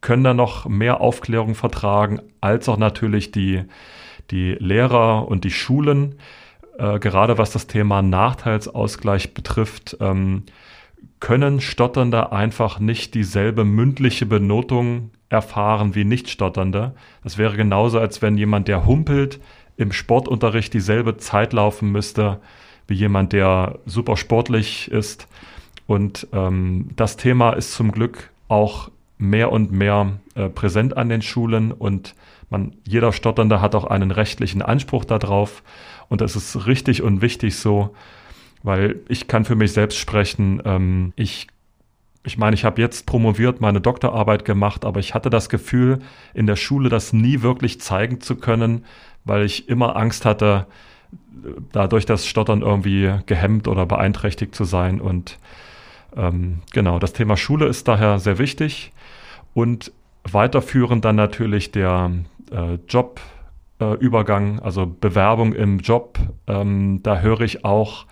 können 0.00 0.24
da 0.24 0.34
noch 0.34 0.66
mehr 0.66 1.00
Aufklärung 1.00 1.54
vertragen, 1.54 2.20
als 2.40 2.68
auch 2.68 2.78
natürlich 2.78 3.32
die, 3.32 3.64
die 4.30 4.52
Lehrer 4.58 5.28
und 5.28 5.44
die 5.44 5.50
Schulen. 5.50 6.16
Äh, 6.80 6.98
gerade 6.98 7.36
was 7.36 7.50
das 7.50 7.66
Thema 7.66 8.00
Nachteilsausgleich 8.00 9.34
betrifft, 9.34 9.98
ähm, 10.00 10.44
können 11.18 11.60
Stotternde 11.60 12.32
einfach 12.32 12.80
nicht 12.80 13.14
dieselbe 13.14 13.64
mündliche 13.64 14.24
Benotung 14.24 15.10
erfahren 15.28 15.94
wie 15.94 16.04
Nichtstotternde. 16.04 16.94
Das 17.22 17.36
wäre 17.36 17.56
genauso, 17.56 17.98
als 17.98 18.22
wenn 18.22 18.38
jemand, 18.38 18.66
der 18.66 18.86
humpelt, 18.86 19.40
im 19.76 19.92
Sportunterricht 19.92 20.72
dieselbe 20.72 21.18
Zeit 21.18 21.52
laufen 21.52 21.92
müsste 21.92 22.40
wie 22.86 22.94
jemand, 22.94 23.34
der 23.34 23.78
super 23.84 24.16
sportlich 24.16 24.90
ist. 24.90 25.28
Und 25.86 26.28
ähm, 26.32 26.88
das 26.96 27.16
Thema 27.16 27.52
ist 27.52 27.74
zum 27.74 27.92
Glück 27.92 28.30
auch 28.48 28.90
mehr 29.20 29.52
und 29.52 29.70
mehr 29.70 30.18
äh, 30.34 30.48
präsent 30.48 30.96
an 30.96 31.08
den 31.08 31.22
Schulen 31.22 31.72
und 31.72 32.14
man, 32.48 32.72
jeder 32.86 33.12
Stotternde 33.12 33.60
hat 33.60 33.74
auch 33.74 33.84
einen 33.84 34.10
rechtlichen 34.10 34.62
Anspruch 34.62 35.04
darauf 35.04 35.62
und 36.08 36.20
das 36.20 36.34
ist 36.34 36.66
richtig 36.66 37.02
und 37.02 37.22
wichtig 37.22 37.56
so, 37.56 37.94
weil 38.62 39.00
ich 39.08 39.28
kann 39.28 39.44
für 39.44 39.54
mich 39.54 39.72
selbst 39.72 39.98
sprechen. 39.98 40.60
Ähm, 40.64 41.12
ich, 41.16 41.46
ich 42.24 42.38
meine, 42.38 42.54
ich 42.54 42.64
habe 42.64 42.80
jetzt 42.80 43.06
promoviert, 43.06 43.60
meine 43.60 43.80
Doktorarbeit 43.80 44.44
gemacht, 44.44 44.84
aber 44.84 45.00
ich 45.00 45.14
hatte 45.14 45.30
das 45.30 45.48
Gefühl, 45.48 46.00
in 46.34 46.46
der 46.46 46.56
Schule 46.56 46.88
das 46.88 47.12
nie 47.12 47.42
wirklich 47.42 47.80
zeigen 47.80 48.20
zu 48.20 48.36
können, 48.36 48.84
weil 49.24 49.44
ich 49.44 49.68
immer 49.68 49.96
Angst 49.96 50.24
hatte, 50.24 50.66
dadurch 51.72 52.06
das 52.06 52.26
Stottern 52.26 52.62
irgendwie 52.62 53.14
gehemmt 53.26 53.68
oder 53.68 53.86
beeinträchtigt 53.86 54.54
zu 54.54 54.64
sein 54.64 55.00
und 55.00 55.38
ähm, 56.16 56.62
genau, 56.72 56.98
das 56.98 57.12
Thema 57.12 57.36
Schule 57.36 57.66
ist 57.66 57.86
daher 57.86 58.18
sehr 58.18 58.38
wichtig. 58.38 58.92
Und 59.54 59.92
weiterführend 60.24 61.04
dann 61.04 61.16
natürlich 61.16 61.72
der 61.72 62.10
äh, 62.52 62.78
Jobübergang, 62.88 64.58
äh, 64.58 64.62
also 64.62 64.86
Bewerbung 64.86 65.54
im 65.54 65.78
Job. 65.78 66.18
Ähm, 66.46 67.02
da 67.02 67.20
höre 67.20 67.40
ich 67.40 67.64
auch 67.64 68.06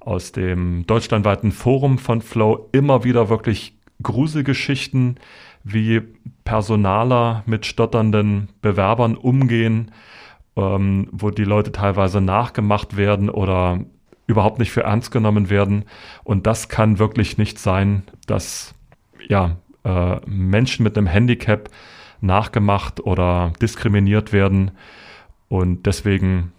aus 0.00 0.32
dem 0.32 0.86
deutschlandweiten 0.86 1.52
Forum 1.52 1.98
von 1.98 2.22
Flow 2.22 2.68
immer 2.72 3.04
wieder 3.04 3.28
wirklich 3.28 3.76
Gruselgeschichten, 4.02 5.18
wie 5.64 6.02
Personaler 6.44 7.42
mit 7.46 7.66
stotternden 7.66 8.48
Bewerbern 8.62 9.16
umgehen, 9.16 9.90
ähm, 10.56 11.08
wo 11.12 11.30
die 11.30 11.44
Leute 11.44 11.72
teilweise 11.72 12.20
nachgemacht 12.20 12.96
werden 12.96 13.28
oder 13.28 13.80
überhaupt 14.26 14.58
nicht 14.58 14.70
für 14.70 14.84
ernst 14.84 15.10
genommen 15.10 15.50
werden. 15.50 15.84
Und 16.24 16.46
das 16.46 16.68
kann 16.68 16.98
wirklich 16.98 17.38
nicht 17.38 17.58
sein, 17.58 18.02
dass 18.26 18.74
ja, 19.26 19.56
äh, 19.88 20.20
Menschen 20.26 20.82
mit 20.82 20.96
einem 20.98 21.06
Handicap 21.06 21.70
nachgemacht 22.20 23.00
oder 23.00 23.52
diskriminiert 23.60 24.32
werden. 24.32 24.72
Und 25.48 25.86
deswegen 25.86 26.52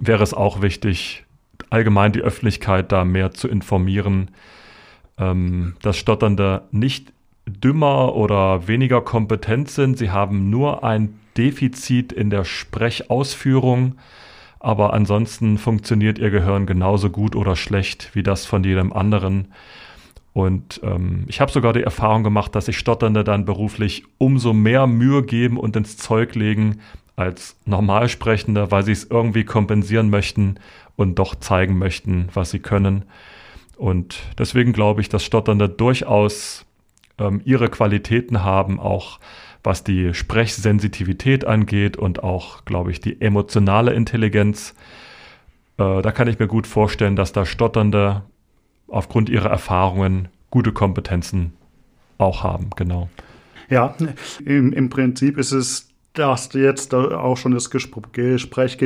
wäre 0.00 0.22
es 0.22 0.34
auch 0.34 0.60
wichtig, 0.60 1.24
allgemein 1.70 2.12
die 2.12 2.20
Öffentlichkeit 2.20 2.90
da 2.90 3.04
mehr 3.04 3.30
zu 3.30 3.48
informieren, 3.48 4.32
ähm, 5.18 5.76
dass 5.82 5.96
Stotternde 5.96 6.62
nicht 6.72 7.12
dümmer 7.46 8.14
oder 8.14 8.66
weniger 8.66 9.00
kompetent 9.00 9.70
sind. 9.70 9.98
Sie 9.98 10.10
haben 10.10 10.50
nur 10.50 10.84
ein 10.84 11.18
Defizit 11.36 12.12
in 12.12 12.30
der 12.30 12.44
Sprechausführung, 12.44 13.96
aber 14.58 14.92
ansonsten 14.92 15.58
funktioniert 15.58 16.18
ihr 16.18 16.30
Gehirn 16.30 16.66
genauso 16.66 17.10
gut 17.10 17.36
oder 17.36 17.56
schlecht 17.56 18.10
wie 18.14 18.22
das 18.22 18.46
von 18.46 18.64
jedem 18.64 18.92
anderen. 18.92 19.52
Und 20.32 20.80
ähm, 20.82 21.24
ich 21.28 21.40
habe 21.40 21.52
sogar 21.52 21.72
die 21.72 21.82
Erfahrung 21.82 22.22
gemacht, 22.24 22.54
dass 22.54 22.66
sich 22.66 22.78
Stotternde 22.78 23.22
dann 23.22 23.44
beruflich 23.44 24.04
umso 24.18 24.52
mehr 24.52 24.86
Mühe 24.86 25.22
geben 25.22 25.58
und 25.58 25.76
ins 25.76 25.96
Zeug 25.96 26.34
legen, 26.34 26.80
als 27.16 27.56
Normalsprechende, 27.66 28.70
weil 28.70 28.82
sie 28.82 28.92
es 28.92 29.04
irgendwie 29.04 29.44
kompensieren 29.44 30.08
möchten 30.08 30.56
und 30.96 31.18
doch 31.18 31.34
zeigen 31.34 31.78
möchten, 31.78 32.28
was 32.32 32.50
sie 32.50 32.60
können. 32.60 33.04
Und 33.76 34.22
deswegen 34.38 34.72
glaube 34.72 35.00
ich, 35.00 35.08
dass 35.08 35.24
Stotternde 35.24 35.68
durchaus 35.68 36.64
ähm, 37.18 37.42
ihre 37.44 37.68
Qualitäten 37.68 38.42
haben, 38.44 38.80
auch 38.80 39.18
was 39.64 39.84
die 39.84 40.14
Sprechsensitivität 40.14 41.44
angeht 41.44 41.96
und 41.96 42.22
auch, 42.22 42.64
glaube 42.64 42.90
ich, 42.90 43.00
die 43.00 43.20
emotionale 43.20 43.92
Intelligenz. 43.92 44.74
Äh, 45.78 46.02
da 46.02 46.12
kann 46.12 46.28
ich 46.28 46.38
mir 46.38 46.48
gut 46.48 46.66
vorstellen, 46.66 47.16
dass 47.16 47.32
da 47.32 47.44
Stotternde 47.44 48.22
aufgrund 48.92 49.28
ihrer 49.28 49.50
Erfahrungen 49.50 50.28
gute 50.50 50.72
Kompetenzen 50.72 51.54
auch 52.18 52.42
haben, 52.44 52.70
genau. 52.76 53.08
Ja, 53.68 53.94
im, 54.44 54.72
im 54.72 54.90
Prinzip 54.90 55.38
ist 55.38 55.52
es 55.52 55.91
das 56.14 56.52
jetzt 56.52 56.94
auch 56.94 57.36
schon 57.36 57.52
das 57.52 57.70
Gespräch 57.70 58.78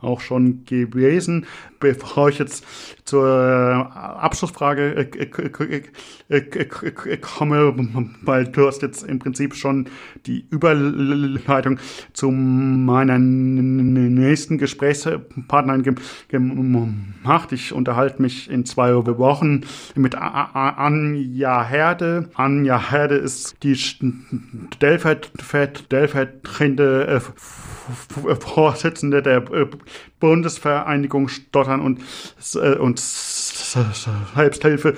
auch 0.00 0.20
schon 0.20 0.64
gewesen. 0.66 1.46
Bevor 1.80 2.28
ich 2.28 2.38
jetzt 2.38 2.64
zur 3.04 3.26
Abschlussfrage 3.26 5.08
komme, 7.20 7.74
weil 8.22 8.44
du 8.46 8.66
hast 8.66 8.82
jetzt 8.82 9.02
im 9.02 9.18
Prinzip 9.18 9.54
schon 9.54 9.86
die 10.26 10.46
Überleitung 10.50 11.78
zu 12.12 12.30
meiner 12.30 13.18
nächsten 13.18 14.58
Gesprächspartnerin 14.58 15.96
gemacht. 16.28 17.52
Ich 17.52 17.72
unterhalte 17.72 18.20
mich 18.20 18.50
in 18.50 18.66
zwei 18.66 18.94
Wochen 18.94 19.62
mit 19.94 20.16
Anja 20.16 21.64
Herde. 21.64 22.28
Anja 22.34 22.90
Herde 22.90 23.14
ist 23.16 23.56
die 23.62 23.76
stellvertretende 23.76 26.73
stellvertretende 26.74 27.20
äh, 28.28 28.36
Vorsitzende 28.36 29.22
der 29.22 29.50
äh, 29.52 29.66
Bundesvereinigung 30.20 31.28
Stottern 31.28 31.80
und, 31.80 32.00
äh, 32.54 32.74
und 32.76 32.98
Selbsthilfe. 33.00 34.96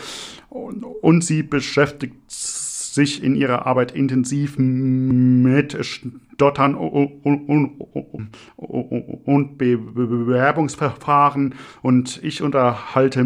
Und, 0.48 0.84
und 0.84 1.22
sie 1.24 1.42
beschäftigt 1.42 2.14
sich 2.28 3.22
in 3.22 3.34
ihrer 3.34 3.66
Arbeit 3.66 3.92
intensiv 3.92 4.56
mit 4.56 5.76
Stottern 5.84 6.74
und 6.74 7.98
Bewerbungsverfahren 9.58 11.54
und 11.82 12.20
ich 12.24 12.40
unterhalte, 12.40 13.20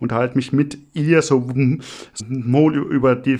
unterhalte 0.00 0.36
mich 0.36 0.52
mit 0.52 0.76
ihr 0.92 1.22
so 1.22 1.48
über 1.50 3.16
die, 3.16 3.38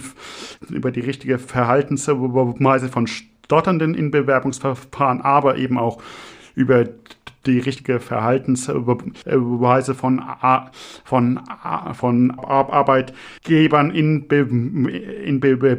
über 0.70 0.90
die 0.90 1.00
richtige 1.00 1.38
Verhaltensweise 1.38 2.88
von 2.88 3.06
Stotternden 3.44 3.94
in 3.94 4.10
Bewerbungsverfahren, 4.10 5.20
aber 5.20 5.56
eben 5.56 5.78
auch 5.78 6.02
über 6.54 6.86
die 7.46 7.58
richtige 7.58 8.00
Verhaltensweise 8.00 9.94
von, 9.94 10.22
von, 11.04 11.40
von 11.92 12.38
Arbeitgebern 12.38 13.90
in, 13.90 14.26
Be, 14.28 14.48
in, 15.24 15.40
Be, 15.40 15.78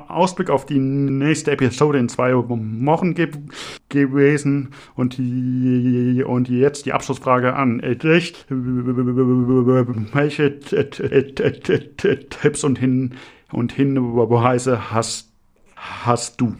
Ausblick 0.08 0.50
auf 0.50 0.66
die 0.66 0.80
nächste 0.80 1.52
Episode 1.52 1.98
in 1.98 2.08
zwei 2.08 2.34
Wochen 2.34 3.14
ge 3.14 3.30
gewesen. 3.88 4.70
Und, 4.96 5.18
und 5.18 6.48
jetzt 6.48 6.86
die 6.86 6.92
Abschlussfrage 6.92 7.54
an 7.54 7.78
dich. 7.78 8.34
Welche 10.12 10.58
Tipps 12.40 12.64
und, 12.64 12.78
Hin 12.78 13.14
und 13.52 13.72
Hinweise 13.72 14.90
hast, 14.90 15.30
hast 15.76 16.40
du? 16.40 16.56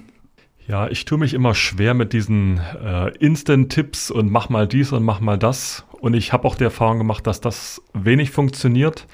Ja, 0.68 0.88
ich 0.88 1.04
tue 1.04 1.18
mich 1.18 1.34
immer 1.34 1.54
schwer 1.54 1.92
mit 1.94 2.12
diesen 2.12 2.58
äh, 2.58 3.10
Instant-Tipps 3.18 4.10
und 4.10 4.30
mach 4.30 4.48
mal 4.48 4.68
dies 4.68 4.92
und 4.92 5.02
mach 5.02 5.20
mal 5.20 5.36
das. 5.36 5.84
Und 6.00 6.14
ich 6.14 6.32
habe 6.32 6.46
auch 6.46 6.54
die 6.54 6.64
Erfahrung 6.64 6.98
gemacht, 6.98 7.26
dass 7.26 7.40
das 7.40 7.82
wenig 7.92 8.30
funktioniert. 8.30 9.06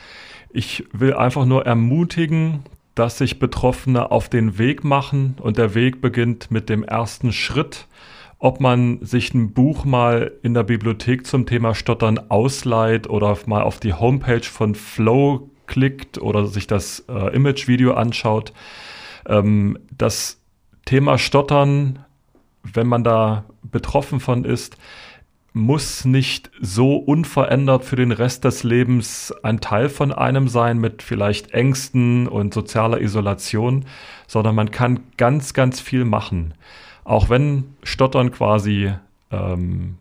Ich 0.52 0.84
will 0.92 1.14
einfach 1.14 1.44
nur 1.44 1.66
ermutigen, 1.66 2.64
dass 2.94 3.18
sich 3.18 3.38
Betroffene 3.38 4.10
auf 4.10 4.28
den 4.28 4.58
Weg 4.58 4.84
machen 4.84 5.36
und 5.40 5.58
der 5.58 5.74
Weg 5.74 6.00
beginnt 6.00 6.50
mit 6.50 6.68
dem 6.68 6.82
ersten 6.82 7.32
Schritt. 7.32 7.86
Ob 8.38 8.60
man 8.60 9.04
sich 9.04 9.32
ein 9.34 9.52
Buch 9.52 9.84
mal 9.84 10.32
in 10.42 10.54
der 10.54 10.62
Bibliothek 10.62 11.26
zum 11.26 11.46
Thema 11.46 11.74
Stottern 11.74 12.18
ausleiht 12.30 13.08
oder 13.08 13.36
mal 13.46 13.62
auf 13.62 13.80
die 13.80 13.92
Homepage 13.92 14.42
von 14.42 14.74
Flow 14.74 15.50
klickt 15.66 16.18
oder 16.18 16.46
sich 16.46 16.66
das 16.66 17.04
äh, 17.08 17.34
Image-Video 17.34 17.94
anschaut. 17.94 18.52
Ähm, 19.26 19.78
das 19.96 20.40
Thema 20.84 21.18
Stottern, 21.18 22.00
wenn 22.62 22.86
man 22.86 23.04
da 23.04 23.44
betroffen 23.62 24.20
von 24.20 24.44
ist, 24.44 24.76
muss 25.52 26.04
nicht 26.04 26.50
so 26.60 26.96
unverändert 26.96 27.84
für 27.84 27.96
den 27.96 28.12
Rest 28.12 28.44
des 28.44 28.62
Lebens 28.62 29.34
ein 29.42 29.60
Teil 29.60 29.88
von 29.88 30.12
einem 30.12 30.48
sein 30.48 30.78
mit 30.78 31.02
vielleicht 31.02 31.52
Ängsten 31.52 32.28
und 32.28 32.54
sozialer 32.54 33.00
Isolation, 33.00 33.84
sondern 34.26 34.54
man 34.54 34.70
kann 34.70 35.00
ganz, 35.16 35.52
ganz 35.52 35.80
viel 35.80 36.04
machen. 36.04 36.54
Auch 37.04 37.28
wenn 37.30 37.74
Stottern 37.82 38.30
quasi 38.30 38.92
ähm, 39.32 39.96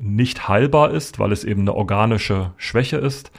nicht 0.00 0.48
heilbar 0.48 0.92
ist, 0.92 1.18
weil 1.18 1.32
es 1.32 1.44
eben 1.44 1.62
eine 1.62 1.74
organische 1.74 2.52
Schwäche 2.56 2.96
ist, 2.96 3.32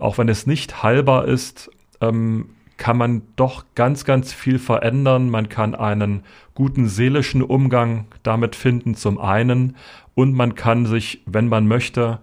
auch 0.00 0.18
wenn 0.18 0.28
es 0.28 0.46
nicht 0.46 0.82
heilbar 0.82 1.26
ist, 1.26 1.70
ähm, 2.00 2.50
kann 2.80 2.96
man 2.96 3.22
doch 3.36 3.66
ganz, 3.74 4.06
ganz 4.06 4.32
viel 4.32 4.58
verändern. 4.58 5.28
Man 5.28 5.50
kann 5.50 5.74
einen 5.74 6.22
guten 6.54 6.88
seelischen 6.88 7.42
Umgang 7.42 8.06
damit 8.22 8.56
finden, 8.56 8.94
zum 8.94 9.20
einen. 9.20 9.76
Und 10.20 10.34
man 10.34 10.54
kann 10.54 10.84
sich, 10.84 11.22
wenn 11.24 11.48
man 11.48 11.66
möchte, 11.66 12.18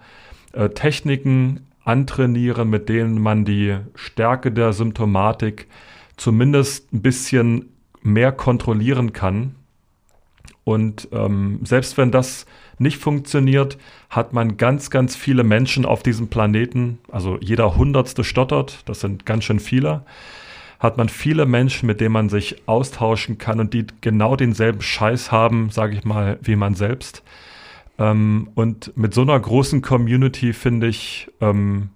äh, 0.53 0.69
Techniken 0.69 1.61
antrainieren, 1.83 2.69
mit 2.69 2.89
denen 2.89 3.19
man 3.19 3.43
die 3.43 3.75
Stärke 3.95 4.51
der 4.51 4.71
Symptomatik 4.71 5.65
zumindest 6.15 6.93
ein 6.93 7.01
bisschen 7.01 7.69
mehr 8.03 8.31
kontrollieren 8.31 9.13
kann. 9.13 9.55
Und 10.63 11.07
ähm, 11.11 11.61
selbst 11.63 11.97
wenn 11.97 12.11
das 12.11 12.45
nicht 12.77 12.99
funktioniert, 12.99 13.79
hat 14.11 14.31
man 14.31 14.57
ganz, 14.57 14.91
ganz 14.91 15.15
viele 15.15 15.43
Menschen 15.43 15.83
auf 15.83 16.03
diesem 16.03 16.27
Planeten, 16.27 16.99
also 17.11 17.39
jeder 17.41 17.77
Hundertste 17.77 18.23
stottert, 18.23 18.83
das 18.85 18.99
sind 18.99 19.25
ganz 19.25 19.45
schön 19.45 19.59
viele, 19.59 20.03
hat 20.77 20.97
man 20.97 21.09
viele 21.09 21.47
Menschen, 21.47 21.87
mit 21.87 21.99
denen 21.99 22.13
man 22.13 22.29
sich 22.29 22.61
austauschen 22.67 23.39
kann 23.39 23.59
und 23.59 23.73
die 23.73 23.87
genau 24.01 24.35
denselben 24.35 24.81
Scheiß 24.81 25.31
haben, 25.31 25.71
sage 25.71 25.95
ich 25.95 26.05
mal, 26.05 26.37
wie 26.43 26.55
man 26.55 26.75
selbst. 26.75 27.23
Ähm, 27.97 28.49
und 28.55 28.95
mit 28.97 29.13
so 29.13 29.21
einer 29.21 29.39
großen 29.39 29.81
Community, 29.81 30.53
finde 30.53 30.87
ich, 30.87 31.31
ähm, 31.41 31.89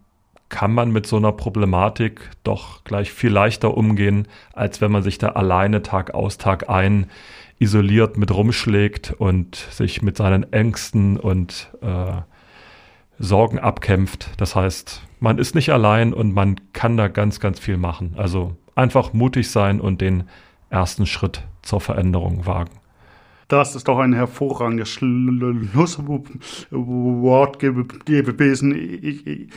kann 0.50 0.74
man 0.74 0.92
mit 0.92 1.08
so 1.08 1.16
einer 1.16 1.32
Problematik 1.32 2.30
doch 2.44 2.84
gleich 2.84 3.12
viel 3.12 3.32
leichter 3.32 3.76
umgehen, 3.76 4.28
als 4.54 4.82
wenn 4.82 4.92
man 4.92 5.02
sich 5.02 5.18
da 5.18 5.30
alleine 5.30 5.82
Tag 5.82 6.14
aus, 6.14 6.38
Tag 6.38 6.70
ein 6.70 7.10
isoliert 7.58 8.18
mit 8.18 8.32
rumschlägt 8.34 9.14
und 9.14 9.56
sich 9.56 10.02
mit 10.02 10.18
seinen 10.18 10.52
Ängsten 10.52 11.18
und 11.18 11.72
äh, 11.82 12.22
Sorgen 13.20 13.60
abkämpft. 13.60 14.32
Das 14.38 14.56
heißt, 14.56 15.04
man 15.20 15.38
ist 15.38 15.54
nicht 15.54 15.72
allein 15.72 16.12
und 16.12 16.34
man 16.34 16.56
kann 16.74 16.98
da 16.98 17.08
ganz, 17.08 17.40
ganz 17.40 17.60
viel 17.60 17.78
machen. 17.78 18.16
Also 18.18 18.56
einfach 18.76 19.14
mutig 19.14 19.52
sein 19.52 19.80
und 19.80 20.02
den 20.02 20.24
ersten 20.72 21.06
Schritt 21.06 21.44
zur 21.62 21.82
Veränderung 21.82 22.48
wagen. 22.48 22.81
Das 23.52 23.76
ist 23.76 23.88
doch 23.90 24.00
ein 24.00 24.14
hervorragendes 24.14 24.88
Schlusswort 24.88 26.30
gewesen. 27.60 28.74
Ich, 28.74 29.50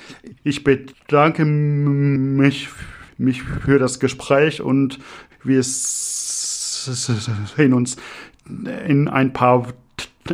ich 0.43 0.65
bedanke 0.65 1.45
mich, 1.45 2.71
mich 3.19 3.45
für 3.45 3.79
das 3.79 4.01
Gespräch 4.01 4.61
und 4.61 4.99
wir 5.45 5.61
sehen 5.63 7.73
uns 7.73 7.97
in 8.57 9.07
ein 9.07 9.33
paar, 9.33 9.69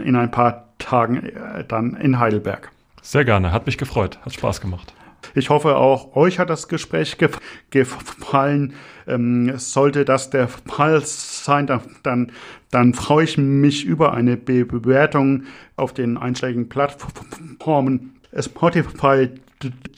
in 0.02 0.16
ein 0.16 0.30
paar 0.30 0.70
Tagen 0.78 1.16
äh, 1.16 1.62
dann 1.68 1.96
in 1.96 2.18
Heidelberg. 2.18 2.70
Sehr 3.02 3.26
gerne, 3.26 3.52
hat 3.52 3.66
mich 3.66 3.76
gefreut, 3.76 4.18
hat 4.24 4.32
Spaß 4.32 4.62
gemacht. 4.62 4.94
Ich 5.34 5.50
hoffe, 5.50 5.76
auch 5.76 6.16
euch 6.16 6.38
hat 6.38 6.48
das 6.48 6.68
Gespräch 6.68 7.18
gef 7.18 7.38
gefallen. 7.70 8.72
Ähm, 9.10 9.52
sollte 9.56 10.04
das 10.04 10.30
der 10.30 10.48
Fall 10.48 11.02
sein, 11.04 11.66
dann, 11.66 11.80
dann, 12.02 12.32
dann 12.70 12.94
freue 12.94 13.24
ich 13.24 13.38
mich 13.38 13.84
über 13.84 14.14
eine 14.14 14.36
Be 14.36 14.64
Bewertung 14.64 15.44
auf 15.76 15.92
den 15.92 16.16
einschlägigen 16.16 16.68
Plattformen 16.68 18.14
Spotify, 18.38 19.28